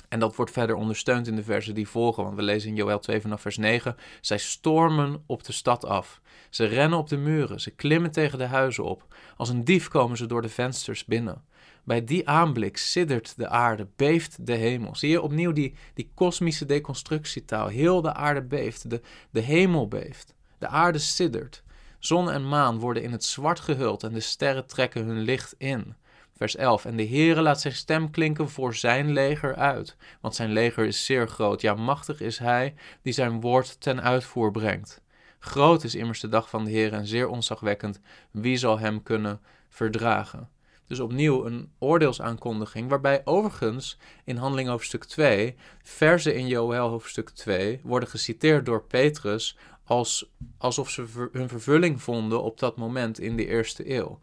En 0.10 0.20
dat 0.20 0.36
wordt 0.36 0.52
verder 0.52 0.76
ondersteund 0.76 1.28
in 1.28 1.36
de 1.36 1.44
versen 1.44 1.74
die 1.74 1.88
volgen, 1.88 2.24
want 2.24 2.36
we 2.36 2.42
lezen 2.42 2.70
in 2.70 2.76
Joel 2.76 3.00
2 3.00 3.22
vanaf 3.22 3.42
vers 3.42 3.58
9. 3.58 3.96
Zij 4.22 4.38
stormen 4.38 5.24
op 5.26 5.44
de 5.44 5.54
stad 5.54 5.86
af. 5.86 6.22
Ze 6.50 6.66
rennen 6.66 7.00
op 7.00 7.10
de 7.10 7.18
muren, 7.18 7.62
ze 7.62 7.72
klimmen 7.72 8.12
tegen 8.12 8.38
de 8.38 8.46
huizen 8.46 8.84
op. 8.84 9.16
Als 9.38 9.50
een 9.50 9.64
dief 9.64 9.88
komen 9.88 10.18
ze 10.18 10.26
door 10.26 10.42
de 10.42 10.50
vensters 10.50 11.06
binnen. 11.06 11.44
Bij 11.84 12.04
die 12.04 12.30
aanblik 12.30 12.78
siddert 12.78 13.38
de 13.38 13.50
aarde, 13.50 13.88
beeft 13.96 14.46
de 14.46 14.54
hemel. 14.54 14.96
Zie 14.96 15.10
je 15.10 15.22
opnieuw 15.22 15.52
die, 15.52 15.76
die 15.94 16.12
kosmische 16.14 16.66
deconstructietaal. 16.66 17.68
Heel 17.68 18.02
de 18.02 18.14
aarde 18.14 18.42
beeft, 18.42 18.90
de, 18.90 19.02
de 19.30 19.40
hemel 19.40 19.88
beeft. 19.88 20.34
De 20.58 20.68
aarde 20.68 21.00
siddert. 21.00 21.64
Zon 22.00 22.32
en 22.32 22.48
maan 22.48 22.80
worden 22.80 23.04
in 23.04 23.12
het 23.12 23.24
zwart 23.24 23.60
gehuld 23.60 24.04
en 24.04 24.14
de 24.14 24.20
sterren 24.20 24.66
trekken 24.66 25.06
hun 25.06 25.20
licht 25.20 25.56
in. 25.58 25.96
Vers 26.38 26.56
11. 26.56 26.86
En 26.86 26.96
de 26.96 27.08
Heere 27.08 27.42
laat 27.42 27.62
zijn 27.62 27.74
stem 27.74 28.12
klinken 28.12 28.50
voor 28.50 28.76
zijn 28.76 29.12
leger 29.12 29.56
uit. 29.56 29.96
Want 30.22 30.36
zijn 30.36 30.52
leger 30.52 30.86
is 30.86 31.06
zeer 31.06 31.28
groot. 31.28 31.62
Ja, 31.62 31.74
machtig 31.74 32.22
is 32.22 32.38
hij 32.38 32.74
die 33.02 33.14
zijn 33.14 33.42
woord 33.42 33.82
ten 33.82 34.02
uitvoer 34.02 34.52
brengt. 34.52 35.02
Groot 35.40 35.84
is 35.84 35.96
immers 35.96 36.20
de 36.20 36.30
dag 36.30 36.50
van 36.50 36.64
de 36.64 36.72
Heer 36.72 36.94
en 36.94 37.08
zeer 37.08 37.28
onzagwekkend. 37.28 38.00
Wie 38.32 38.58
zal 38.58 38.80
hem 38.80 39.04
kunnen 39.04 39.42
verdragen? 39.70 40.50
Dus 40.94 41.02
opnieuw 41.02 41.46
een 41.46 41.72
oordeelsaankondiging, 41.80 42.90
waarbij 42.90 43.22
overigens 43.26 43.98
in 44.24 44.36
Handeling 44.36 44.70
hoofdstuk 44.70 45.04
2, 45.04 45.56
verzen 45.84 46.36
in 46.36 46.48
Joël 46.48 46.90
hoofdstuk 46.90 47.30
2 47.30 47.80
worden 47.84 48.10
geciteerd 48.10 48.66
door 48.66 48.84
Petrus 48.84 49.58
als, 49.84 50.32
alsof 50.58 50.90
ze 50.90 51.30
hun 51.32 51.50
vervulling 51.50 52.02
vonden 52.02 52.44
op 52.44 52.60
dat 52.60 52.78
moment 52.78 53.20
in 53.20 53.36
de 53.36 53.48
eerste 53.48 53.96
eeuw. 53.96 54.20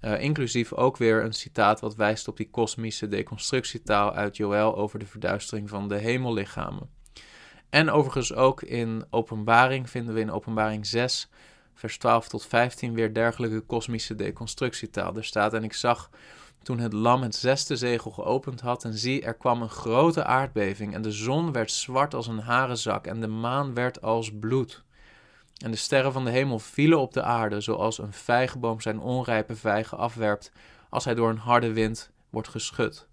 Uh, 0.00 0.22
inclusief 0.22 0.72
ook 0.72 0.96
weer 0.96 1.24
een 1.24 1.32
citaat 1.32 1.80
wat 1.80 1.94
wijst 1.94 2.28
op 2.28 2.36
die 2.36 2.50
kosmische 2.50 3.08
deconstructietaal 3.08 4.12
uit 4.12 4.36
Joël 4.36 4.76
over 4.76 4.98
de 4.98 5.06
verduistering 5.06 5.68
van 5.68 5.88
de 5.88 5.98
hemellichamen. 5.98 6.90
En 7.70 7.90
overigens 7.90 8.34
ook 8.34 8.62
in 8.62 9.04
Openbaring 9.10 9.90
vinden 9.90 10.14
we 10.14 10.20
in 10.20 10.30
Openbaring 10.30 10.86
6 10.86 11.28
vers 11.82 11.98
12 11.98 12.28
tot 12.28 12.46
15 12.46 12.94
weer 12.94 13.14
dergelijke 13.14 13.60
kosmische 13.60 14.14
deconstructietaal. 14.14 15.16
Er 15.16 15.24
staat: 15.24 15.54
En 15.54 15.64
ik 15.64 15.72
zag 15.72 16.10
toen 16.62 16.78
het 16.78 16.92
lam 16.92 17.22
het 17.22 17.34
zesde 17.34 17.76
zegel 17.76 18.10
geopend 18.10 18.60
had, 18.60 18.84
en 18.84 18.94
zie, 18.94 19.22
er 19.22 19.34
kwam 19.34 19.62
een 19.62 19.68
grote 19.68 20.24
aardbeving, 20.24 20.94
en 20.94 21.02
de 21.02 21.10
zon 21.10 21.52
werd 21.52 21.70
zwart 21.70 22.14
als 22.14 22.26
een 22.26 22.38
harenzak, 22.38 23.06
en 23.06 23.20
de 23.20 23.26
maan 23.26 23.74
werd 23.74 24.02
als 24.02 24.32
bloed. 24.40 24.84
En 25.64 25.70
de 25.70 25.76
sterren 25.76 26.12
van 26.12 26.24
de 26.24 26.30
hemel 26.30 26.58
vielen 26.58 27.00
op 27.00 27.12
de 27.12 27.22
aarde, 27.22 27.60
zoals 27.60 27.98
een 27.98 28.12
vijgenboom 28.12 28.80
zijn 28.80 29.00
onrijpe 29.00 29.56
vijgen 29.56 29.98
afwerpt, 29.98 30.52
als 30.90 31.04
hij 31.04 31.14
door 31.14 31.30
een 31.30 31.38
harde 31.38 31.72
wind 31.72 32.10
wordt 32.30 32.48
geschud. 32.48 33.06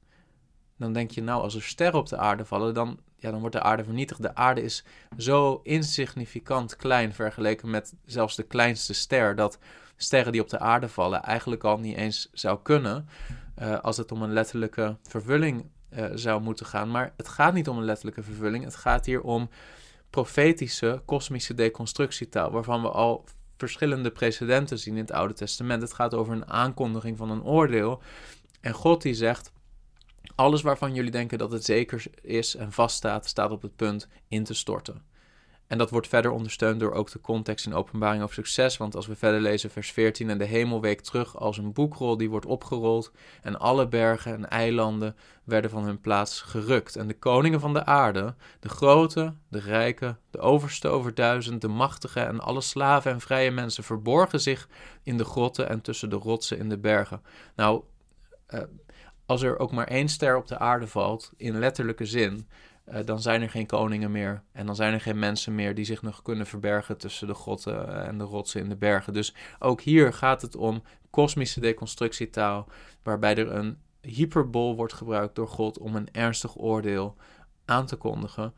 Dan 0.78 0.94
denk 0.94 1.12
je, 1.12 1.22
nou, 1.22 1.42
als 1.42 1.56
er 1.56 1.64
sterren 1.64 2.00
op 2.00 2.08
de 2.08 2.18
aarde 2.18 2.46
vallen, 2.46 2.74
dan, 2.74 3.00
ja, 3.20 3.32
dan 3.32 3.40
wordt 3.40 3.56
de 3.56 3.62
aarde 3.62 3.84
vernietigd. 3.84 4.22
De 4.22 4.36
aarde 4.36 4.62
is 4.62 4.84
zo 5.18 5.60
insignificant 5.64 6.76
klein 6.76 7.14
vergeleken 7.14 7.70
met 7.70 7.94
zelfs 8.06 8.36
de 8.36 8.44
kleinste 8.44 8.94
ster, 8.94 9.36
dat 9.36 9.60
sterren 9.96 10.32
die 10.32 10.42
op 10.42 10.50
de 10.50 10.60
aarde 10.60 10.90
vallen 10.90 11.24
eigenlijk 11.24 11.64
al 11.64 11.80
niet 11.80 11.96
eens 11.96 12.30
zou 12.34 12.60
kunnen 12.64 13.08
uh, 13.62 13.80
als 13.80 13.98
het 13.98 14.12
om 14.12 14.22
een 14.22 14.34
letterlijke 14.34 14.98
vervulling 15.04 15.66
uh, 15.94 16.06
zou 16.14 16.42
moeten 16.42 16.66
gaan. 16.66 16.92
Maar 16.92 17.14
het 17.18 17.28
gaat 17.28 17.54
niet 17.54 17.70
om 17.70 17.78
een 17.78 17.84
letterlijke 17.84 18.24
vervulling. 18.24 18.64
Het 18.64 18.76
gaat 18.76 19.06
hier 19.06 19.22
om 19.22 19.50
profetische, 20.10 21.02
kosmische 21.06 21.54
deconstructietaal, 21.54 22.52
waarvan 22.52 22.82
we 22.82 22.90
al 22.90 23.26
verschillende 23.58 24.12
precedenten 24.12 24.80
zien 24.80 24.94
in 24.94 25.02
het 25.02 25.12
Oude 25.12 25.34
Testament. 25.34 25.82
Het 25.82 25.94
gaat 25.94 26.14
over 26.14 26.34
een 26.34 26.50
aankondiging 26.50 27.18
van 27.18 27.30
een 27.32 27.44
oordeel. 27.44 28.02
En 28.62 28.74
God 28.74 29.02
die 29.02 29.14
zegt: 29.14 29.52
alles 30.36 30.62
waarvan 30.62 30.94
jullie 30.94 31.12
denken 31.12 31.38
dat 31.38 31.52
het 31.52 31.66
zeker 31.66 32.06
is 32.22 32.56
en 32.56 32.72
vaststaat, 32.72 33.28
staat 33.28 33.52
op 33.52 33.62
het 33.62 33.76
punt 33.76 34.08
in 34.28 34.44
te 34.44 34.54
storten. 34.54 35.10
En 35.70 35.78
dat 35.78 35.90
wordt 35.90 36.08
verder 36.08 36.32
ondersteund 36.32 36.80
door 36.80 36.92
ook 36.92 37.12
de 37.12 37.22
context 37.22 37.66
in 37.66 37.74
openbaring 37.74 38.24
over 38.24 38.36
succes. 38.36 38.78
Want 38.78 38.96
als 38.96 39.08
we 39.08 39.16
verder 39.16 39.42
lezen, 39.42 39.70
vers 39.70 39.92
14, 39.92 40.30
en 40.30 40.38
de 40.38 40.46
hemel 40.46 40.82
week 40.82 41.02
terug 41.02 41.38
als 41.38 41.58
een 41.58 41.74
boekrol 41.74 42.18
die 42.18 42.30
wordt 42.30 42.46
opgerold. 42.46 43.12
En 43.42 43.60
alle 43.60 43.88
bergen 43.88 44.34
en 44.34 44.50
eilanden 44.50 45.16
werden 45.44 45.70
van 45.70 45.84
hun 45.84 46.02
plaats 46.02 46.42
gerukt. 46.42 46.96
En 46.96 47.08
de 47.08 47.14
koningen 47.14 47.60
van 47.60 47.74
de 47.74 47.86
aarde, 47.86 48.36
de 48.60 48.70
grote, 48.70 49.34
de 49.48 49.60
rijke, 49.60 50.16
de 50.32 50.40
overste 50.40 50.88
over 50.88 51.14
duizend, 51.14 51.62
de 51.62 51.68
machtige 51.68 52.20
en 52.20 52.40
alle 52.40 52.62
slaven 52.62 53.12
en 53.12 53.22
vrije 53.22 53.52
mensen 53.52 53.84
verborgen 53.84 54.42
zich 54.42 54.68
in 55.04 55.18
de 55.18 55.26
grotten 55.26 55.70
en 55.70 55.82
tussen 55.82 56.10
de 56.10 56.16
rotsen 56.16 56.58
in 56.58 56.70
de 56.70 56.78
bergen. 56.78 57.22
Nou, 57.56 57.84
uh, 58.50 58.62
als 59.30 59.42
er 59.42 59.60
ook 59.60 59.72
maar 59.72 59.88
één 59.88 60.10
ster 60.10 60.38
op 60.38 60.48
de 60.48 60.58
aarde 60.58 60.88
valt, 60.88 61.32
in 61.38 61.60
letterlijke 61.60 62.06
zin, 62.06 62.48
uh, 62.88 62.96
dan 63.06 63.22
zijn 63.22 63.42
er 63.42 63.50
geen 63.50 63.66
koningen 63.66 64.12
meer. 64.12 64.44
En 64.52 64.66
dan 64.66 64.76
zijn 64.76 64.94
er 64.94 65.02
geen 65.02 65.20
mensen 65.20 65.56
meer 65.56 65.76
die 65.76 65.86
zich 65.86 66.02
nog 66.02 66.22
kunnen 66.22 66.46
verbergen 66.46 66.98
tussen 66.98 67.28
de 67.28 67.34
grotten 67.34 68.06
en 68.06 68.18
de 68.18 68.24
rotsen 68.24 68.62
in 68.62 68.70
de 68.70 68.76
bergen. 68.76 69.14
Dus 69.14 69.34
ook 69.60 69.82
hier 69.82 70.14
gaat 70.14 70.42
het 70.42 70.56
om 70.56 70.84
kosmische 71.10 71.60
deconstructietaal, 71.60 72.68
waarbij 73.04 73.36
er 73.36 73.52
een 73.52 73.78
hyperbol 74.02 74.76
wordt 74.76 74.94
gebruikt 74.94 75.36
door 75.36 75.48
God 75.48 75.78
om 75.78 75.96
een 75.96 76.12
ernstig 76.12 76.58
oordeel 76.58 77.16
aan 77.66 77.86
te 77.86 77.96
kondigen. 77.96 78.54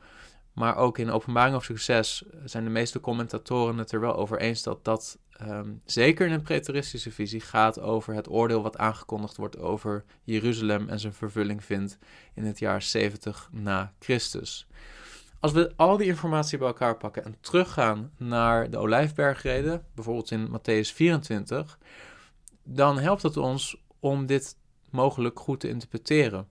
Maar 0.53 0.75
ook 0.75 0.97
in 0.97 1.11
openbaring 1.11 1.55
of 1.55 1.63
succes 1.63 2.23
zijn 2.45 2.63
de 2.63 2.69
meeste 2.69 2.99
commentatoren 2.99 3.77
het 3.77 3.91
er 3.91 3.99
wel 3.99 4.15
over 4.15 4.39
eens 4.39 4.63
dat 4.63 4.85
dat 4.85 5.19
um, 5.43 5.81
zeker 5.85 6.27
in 6.27 6.33
een 6.33 6.41
preteristische 6.41 7.11
visie 7.11 7.41
gaat 7.41 7.79
over 7.79 8.13
het 8.13 8.29
oordeel 8.29 8.61
wat 8.61 8.77
aangekondigd 8.77 9.37
wordt 9.37 9.57
over 9.57 10.03
Jeruzalem 10.23 10.89
en 10.89 10.99
zijn 10.99 11.13
vervulling 11.13 11.63
vindt 11.63 11.97
in 12.33 12.45
het 12.45 12.59
jaar 12.59 12.81
70 12.81 13.49
na 13.51 13.93
Christus. 13.99 14.67
Als 15.39 15.51
we 15.51 15.73
al 15.75 15.97
die 15.97 16.07
informatie 16.07 16.57
bij 16.57 16.67
elkaar 16.67 16.97
pakken 16.97 17.25
en 17.25 17.35
teruggaan 17.39 18.11
naar 18.17 18.69
de 18.69 18.77
Olijfbergreden, 18.77 19.85
bijvoorbeeld 19.95 20.31
in 20.31 20.47
Matthäus 20.47 20.93
24, 20.93 21.77
dan 22.63 22.99
helpt 22.99 23.21
het 23.21 23.37
ons 23.37 23.81
om 23.99 24.25
dit 24.25 24.55
mogelijk 24.89 25.39
goed 25.39 25.59
te 25.59 25.69
interpreteren. 25.69 26.47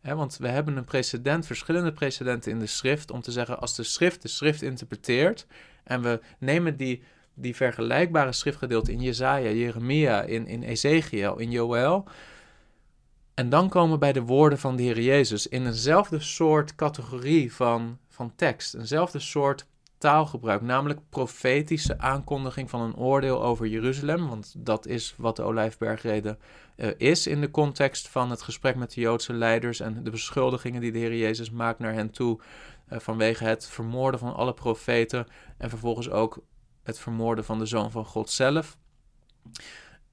want 0.00 0.36
we 0.36 0.48
hebben 0.48 0.76
een 0.76 0.84
precedent, 0.84 1.46
verschillende 1.46 1.92
precedenten 1.92 2.52
in 2.52 2.58
de 2.58 2.66
schrift, 2.66 3.10
om 3.10 3.20
te 3.20 3.32
zeggen: 3.32 3.60
als 3.60 3.74
de 3.74 3.82
schrift 3.82 4.22
de 4.22 4.28
schrift 4.28 4.62
interpreteert 4.62 5.46
en 5.84 6.02
we 6.02 6.20
nemen 6.38 6.76
die 6.76 7.02
die 7.34 7.56
vergelijkbare 7.56 8.32
schriftgedeelte 8.32 8.92
in 8.92 9.00
Jezaja, 9.00 9.50
Jeremia, 9.50 10.22
in, 10.22 10.46
in 10.46 10.62
Ezekiel, 10.62 11.38
in 11.38 11.50
Joël. 11.50 12.04
En 13.34 13.48
dan 13.48 13.68
komen 13.68 13.92
we 13.92 13.98
bij 13.98 14.12
de 14.12 14.22
woorden 14.22 14.58
van 14.58 14.76
de 14.76 14.82
Heer 14.82 15.00
Jezus 15.00 15.46
in 15.46 15.66
eenzelfde 15.66 16.20
soort 16.20 16.74
categorie 16.74 17.54
van, 17.54 17.98
van 18.08 18.32
tekst, 18.36 18.74
eenzelfde 18.74 19.18
soort 19.18 19.66
taalgebruik, 19.98 20.60
namelijk 20.60 21.00
profetische 21.10 21.98
aankondiging 21.98 22.70
van 22.70 22.80
een 22.80 22.96
oordeel 22.96 23.42
over 23.42 23.66
Jeruzalem, 23.66 24.28
want 24.28 24.54
dat 24.58 24.86
is 24.86 25.14
wat 25.16 25.36
de 25.36 25.42
Olijfbergrede 25.42 26.38
uh, 26.76 26.90
is 26.96 27.26
in 27.26 27.40
de 27.40 27.50
context 27.50 28.08
van 28.08 28.30
het 28.30 28.42
gesprek 28.42 28.76
met 28.76 28.92
de 28.92 29.00
Joodse 29.00 29.32
leiders 29.32 29.80
en 29.80 30.04
de 30.04 30.10
beschuldigingen 30.10 30.80
die 30.80 30.92
de 30.92 30.98
Heer 30.98 31.16
Jezus 31.16 31.50
maakt 31.50 31.78
naar 31.78 31.92
hen 31.92 32.10
toe 32.10 32.40
uh, 32.92 32.98
vanwege 32.98 33.44
het 33.44 33.66
vermoorden 33.66 34.20
van 34.20 34.34
alle 34.34 34.54
profeten 34.54 35.26
en 35.58 35.68
vervolgens 35.68 36.10
ook 36.10 36.42
het 36.84 36.98
vermoorden 36.98 37.44
van 37.44 37.58
de 37.58 37.66
Zoon 37.66 37.90
van 37.90 38.04
God 38.04 38.30
zelf. 38.30 38.76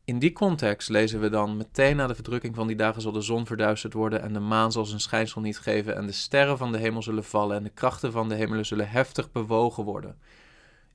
In 0.03 0.19
die 0.19 0.31
context 0.31 0.89
lezen 0.89 1.19
we 1.19 1.29
dan 1.29 1.57
meteen 1.57 1.95
na 1.95 2.07
de 2.07 2.15
verdrukking 2.15 2.55
van 2.55 2.67
die 2.67 2.75
dagen 2.75 3.01
zal 3.01 3.11
de 3.11 3.21
zon 3.21 3.45
verduisterd 3.45 3.93
worden 3.93 4.21
en 4.21 4.33
de 4.33 4.39
maan 4.39 4.71
zal 4.71 4.85
zijn 4.85 4.99
schijnsel 4.99 5.41
niet 5.41 5.59
geven 5.59 5.95
en 5.95 6.05
de 6.05 6.11
sterren 6.11 6.57
van 6.57 6.71
de 6.71 6.77
hemel 6.77 7.01
zullen 7.01 7.23
vallen 7.23 7.57
en 7.57 7.63
de 7.63 7.69
krachten 7.69 8.11
van 8.11 8.29
de 8.29 8.35
hemelen 8.35 8.65
zullen 8.65 8.89
heftig 8.89 9.31
bewogen 9.31 9.83
worden. 9.83 10.17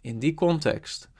In 0.00 0.18
die 0.18 0.34
context 0.34 1.10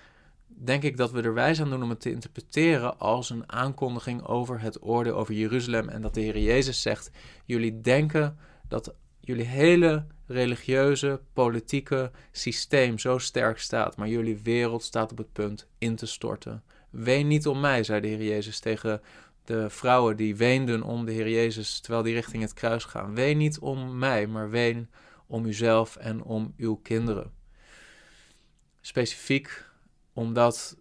denk 0.46 0.82
ik 0.82 0.96
dat 0.96 1.10
we 1.10 1.22
er 1.22 1.34
wijs 1.34 1.60
aan 1.60 1.70
doen 1.70 1.82
om 1.82 1.90
het 1.90 2.00
te 2.00 2.10
interpreteren 2.10 2.98
als 2.98 3.30
een 3.30 3.52
aankondiging 3.52 4.22
over 4.22 4.60
het 4.60 4.82
oordeel 4.82 5.14
over 5.14 5.34
Jeruzalem 5.34 5.88
en 5.88 6.02
dat 6.02 6.14
de 6.14 6.20
Heer 6.20 6.38
Jezus 6.38 6.82
zegt: 6.82 7.10
jullie 7.44 7.80
denken 7.80 8.38
dat 8.68 8.94
jullie 9.20 9.44
hele 9.44 10.06
religieuze, 10.26 11.20
politieke 11.32 12.10
systeem 12.32 12.98
zo 12.98 13.18
sterk 13.18 13.58
staat, 13.58 13.96
maar 13.96 14.08
jullie 14.08 14.40
wereld 14.42 14.82
staat 14.82 15.10
op 15.10 15.18
het 15.18 15.32
punt 15.32 15.68
in 15.78 15.96
te 15.96 16.06
storten. 16.06 16.62
Ween 16.90 17.26
niet 17.26 17.46
om 17.46 17.60
mij, 17.60 17.84
zei 17.84 18.00
de 18.00 18.08
Heer 18.08 18.22
Jezus 18.22 18.58
tegen 18.58 19.00
de 19.44 19.70
vrouwen 19.70 20.16
die 20.16 20.36
weenden 20.36 20.82
om 20.82 21.04
de 21.04 21.12
Heer 21.12 21.28
Jezus 21.28 21.80
terwijl 21.80 22.02
die 22.02 22.14
richting 22.14 22.42
het 22.42 22.54
kruis 22.54 22.84
gaan. 22.84 23.14
Ween 23.14 23.38
niet 23.38 23.58
om 23.58 23.98
mij, 23.98 24.26
maar 24.26 24.50
ween 24.50 24.90
om 25.26 25.46
uzelf 25.46 25.96
en 25.96 26.22
om 26.22 26.54
uw 26.56 26.74
kinderen. 26.74 27.32
Specifiek 28.80 29.64
omdat 30.12 30.76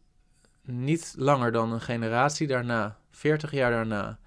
niet 0.61 1.13
langer 1.17 1.51
dan 1.51 1.71
een 1.71 1.81
generatie 1.81 2.47
daarna, 2.47 2.99
40 3.11 3.51
jaar 3.51 3.71
daarna, 3.71 4.19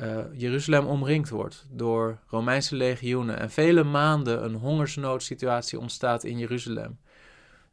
uh, 0.00 0.18
Jeruzalem 0.32 0.86
omringd 0.86 1.28
wordt 1.28 1.66
door 1.70 2.18
Romeinse 2.26 2.76
legioenen 2.76 3.38
en 3.38 3.50
vele 3.50 3.84
maanden 3.84 4.44
een 4.44 4.54
hongersnoodsituatie 4.54 5.78
ontstaat 5.78 6.24
in 6.24 6.38
Jeruzalem. 6.38 6.98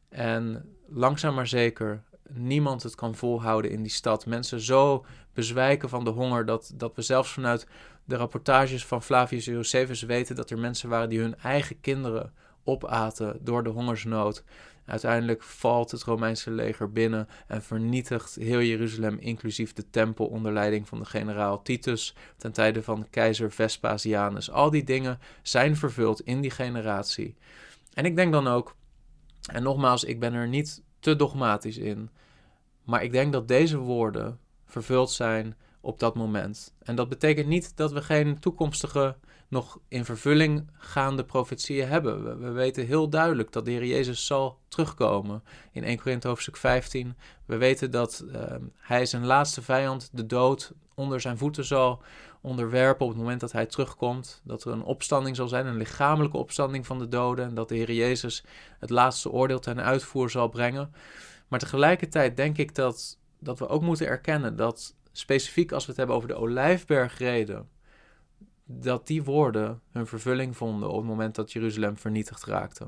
En 0.10 0.70
langzaam 0.88 1.36
maar 1.36 1.48
zeker 1.48 2.04
niemand 2.30 2.84
het 2.84 2.96
kan 2.96 3.16
volhouden 3.16 3.72
in 3.72 3.82
die 3.82 3.92
stad. 3.92 4.26
Mensen 4.26 4.60
zo 4.60 5.06
bezwijken 5.34 5.90
van 5.90 6.04
de 6.04 6.10
honger 6.10 6.46
dat, 6.46 6.72
dat 6.76 6.96
we 6.96 7.02
zelfs 7.02 7.32
vanuit 7.32 7.68
de 8.06 8.16
rapportages 8.16 8.86
van 8.86 9.04
Flavius 9.04 9.46
Josephus 9.46 10.02
weten 10.02 10.36
dat 10.36 10.50
er 10.50 10.60
mensen 10.60 10.90
waren 10.90 11.10
die 11.10 11.20
hun 11.20 11.38
eigen 11.38 11.80
kinderen 11.82 12.34
opaten 12.64 13.38
door 13.42 13.64
de 13.64 13.70
hongersnood. 13.70 14.44
Uiteindelijk 14.86 15.44
valt 15.44 15.92
het 15.92 16.04
Romeinse 16.04 16.52
leger 16.52 16.92
binnen 16.92 17.28
en 17.48 17.64
vernietigt 17.64 18.36
heel 18.36 18.62
Jeruzalem, 18.62 19.18
inclusief 19.20 19.74
de 19.74 19.90
tempel 19.90 20.26
onder 20.26 20.54
leiding 20.54 20.88
van 20.88 21.00
de 21.00 21.06
generaal 21.06 21.62
Titus 21.62 22.16
ten 22.38 22.52
tijde 22.52 22.84
van 22.84 23.08
keizer 23.10 23.52
Vespasianus. 23.52 24.52
Al 24.52 24.70
die 24.70 24.84
dingen 24.84 25.20
zijn 25.42 25.76
vervuld 25.76 26.22
in 26.22 26.42
die 26.42 26.52
generatie. 26.52 27.36
En 27.94 28.06
ik 28.06 28.16
denk 28.16 28.32
dan 28.32 28.48
ook, 28.48 28.76
en 29.52 29.64
nogmaals, 29.64 30.04
ik 30.04 30.20
ben 30.20 30.34
er 30.34 30.48
niet 30.48 30.84
te 31.00 31.16
dogmatisch 31.16 31.78
in, 31.78 32.10
maar 32.84 33.04
ik 33.04 33.12
denk 33.12 33.34
dat 33.34 33.48
deze 33.48 33.78
woorden 33.78 34.40
vervuld 34.66 35.12
zijn 35.12 35.56
op 35.86 36.00
dat 36.00 36.16
moment. 36.16 36.74
En 36.84 36.96
dat 36.96 37.10
betekent 37.10 37.48
niet 37.48 37.78
dat 37.78 37.92
we 37.92 38.02
geen 38.02 38.40
toekomstige 38.40 39.16
nog 39.48 39.80
in 39.88 40.06
vervulling 40.06 40.70
gaande 40.74 41.24
profetieën 41.24 41.88
hebben. 41.88 42.40
We, 42.40 42.52
weten 42.52 42.86
heel 42.86 43.10
duidelijk 43.10 43.52
dat 43.52 43.66
de 43.66 43.72
Heer 43.72 43.86
Jezus 43.86 44.26
zal 44.26 44.60
terugkomen. 44.68 45.44
In 45.72 45.84
1 45.84 45.98
Korinthe 45.98 46.28
hoofdstuk 46.28 46.58
15. 46.58 47.16
We 47.46 47.58
weten 47.58 47.92
dat 47.92 48.26
uh, 48.28 48.42
hij 48.78 49.06
zijn 49.06 49.26
laatste 49.26 49.62
vijand, 49.62 50.10
de 50.12 50.26
dood, 50.26 50.74
onder 50.96 51.22
zijn 51.22 51.38
voeten 51.38 51.66
zal 51.66 52.02
onderwerpen 52.42 53.06
op 53.06 53.12
het 53.12 53.22
moment 53.22 53.40
dat 53.40 53.52
hij 53.52 53.66
terugkomt. 53.66 54.42
Dat 54.44 54.64
er 54.64 54.72
een 54.72 54.84
opstanding 54.84 55.36
zal 55.36 55.48
zijn, 55.48 55.66
een 55.66 55.78
lichamelijke 55.78 56.38
opstanding 56.38 56.86
van 56.86 57.00
de 57.00 57.08
doden. 57.08 57.46
En 57.46 57.56
dat 57.56 57.70
de 57.70 57.76
Heer 57.76 57.92
Jezus 57.92 58.44
het 58.80 58.90
laatste 58.90 59.32
oordeel 59.32 59.60
ten 59.60 59.84
uitvoer 59.84 60.30
zal 60.30 60.50
brengen. 60.50 60.94
Maar 61.48 61.60
tegelijkertijd 61.60 62.38
denk 62.38 62.58
ik 62.58 62.76
dat, 62.76 63.18
dat 63.40 63.60
we 63.60 63.68
ook 63.68 63.82
moeten 63.82 64.08
erkennen 64.08 64.56
dat 64.56 64.96
specifiek 65.18 65.72
als 65.72 65.84
we 65.84 65.90
het 65.90 65.98
hebben 65.98 66.16
over 66.16 66.28
de 66.28 66.36
Olijfbergreden 66.36 67.70
dat 68.66 69.08
die 69.08 69.24
woorden 69.24 69.82
hun 69.92 70.08
vervulling 70.08 70.58
vonden 70.58 70.90
op 70.90 70.98
het 70.98 71.06
moment 71.06 71.36
dat 71.36 71.52
Jeruzalem 71.52 71.98
vernietigd 71.98 72.46
raakte. 72.46 72.84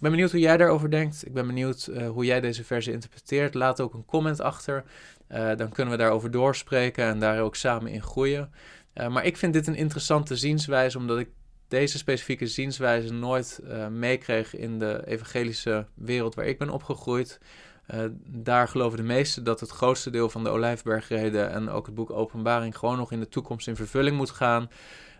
Ik 0.00 0.06
ben 0.06 0.10
benieuwd 0.10 0.30
hoe 0.30 0.40
jij 0.40 0.56
daarover 0.56 0.90
denkt. 0.90 1.26
Ik 1.26 1.32
ben 1.32 1.46
benieuwd 1.46 1.88
uh, 1.90 2.08
hoe 2.08 2.24
jij 2.24 2.40
deze 2.40 2.64
versie 2.64 2.92
interpreteert. 2.92 3.54
Laat 3.54 3.80
ook 3.80 3.94
een 3.94 4.04
comment 4.04 4.40
achter. 4.40 4.84
Uh, 5.28 5.56
dan 5.56 5.72
kunnen 5.72 5.92
we 5.92 6.00
daarover 6.00 6.30
doorspreken 6.30 7.04
en 7.04 7.20
daar 7.20 7.40
ook 7.40 7.56
samen 7.56 7.92
in 7.92 8.02
groeien. 8.02 8.52
Uh, 8.94 9.08
maar 9.08 9.24
ik 9.24 9.36
vind 9.36 9.52
dit 9.52 9.66
een 9.66 9.74
interessante 9.74 10.36
zienswijze, 10.36 10.98
omdat 10.98 11.18
ik 11.18 11.28
deze 11.68 11.98
specifieke 11.98 12.46
zienswijze 12.46 13.12
nooit 13.12 13.60
meekreeg 13.90 14.54
in 14.54 14.78
de 14.78 15.02
evangelische 15.06 15.86
wereld 15.94 16.34
waar 16.34 16.46
ik 16.46 16.58
ben 16.58 16.70
opgegroeid. 16.70 17.40
Uh, 17.94 18.04
daar 18.26 18.68
geloven 18.68 18.98
de 18.98 19.04
meesten 19.04 19.44
dat 19.44 19.60
het 19.60 19.70
grootste 19.70 20.10
deel 20.10 20.28
van 20.28 20.44
de 20.44 20.50
Olijfbergreden 20.50 21.50
en 21.50 21.68
ook 21.68 21.86
het 21.86 21.94
boek 21.94 22.10
Openbaring 22.10 22.76
gewoon 22.76 22.96
nog 22.96 23.12
in 23.12 23.20
de 23.20 23.28
toekomst 23.28 23.68
in 23.68 23.76
vervulling 23.76 24.16
moet 24.16 24.30
gaan. 24.30 24.70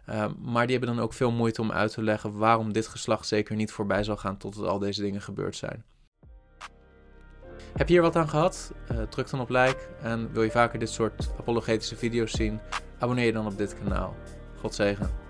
Uh, 0.08 0.26
maar 0.38 0.66
die 0.66 0.76
hebben 0.76 0.96
dan 0.96 1.04
ook 1.04 1.12
veel 1.12 1.30
moeite 1.30 1.60
om 1.60 1.72
uit 1.72 1.92
te 1.92 2.02
leggen 2.02 2.38
waarom 2.38 2.72
dit 2.72 2.86
geslacht 2.86 3.26
zeker 3.26 3.56
niet 3.56 3.72
voorbij 3.72 4.04
zal 4.04 4.16
gaan 4.16 4.36
totdat 4.36 4.66
al 4.66 4.78
deze 4.78 5.02
dingen 5.02 5.20
gebeurd 5.20 5.56
zijn. 5.56 5.84
Heb 7.72 7.88
je 7.88 7.94
hier 7.94 8.02
wat 8.02 8.16
aan 8.16 8.28
gehad? 8.28 8.72
Uh, 8.92 9.02
druk 9.02 9.30
dan 9.30 9.40
op 9.40 9.48
like 9.48 9.88
en 10.02 10.32
wil 10.32 10.42
je 10.42 10.50
vaker 10.50 10.78
dit 10.78 10.90
soort 10.90 11.30
apologetische 11.38 11.96
video's 11.96 12.32
zien? 12.32 12.60
Abonneer 12.98 13.26
je 13.26 13.32
dan 13.32 13.46
op 13.46 13.58
dit 13.58 13.78
kanaal. 13.78 14.14
God 14.60 14.74
zegen. 14.74 15.29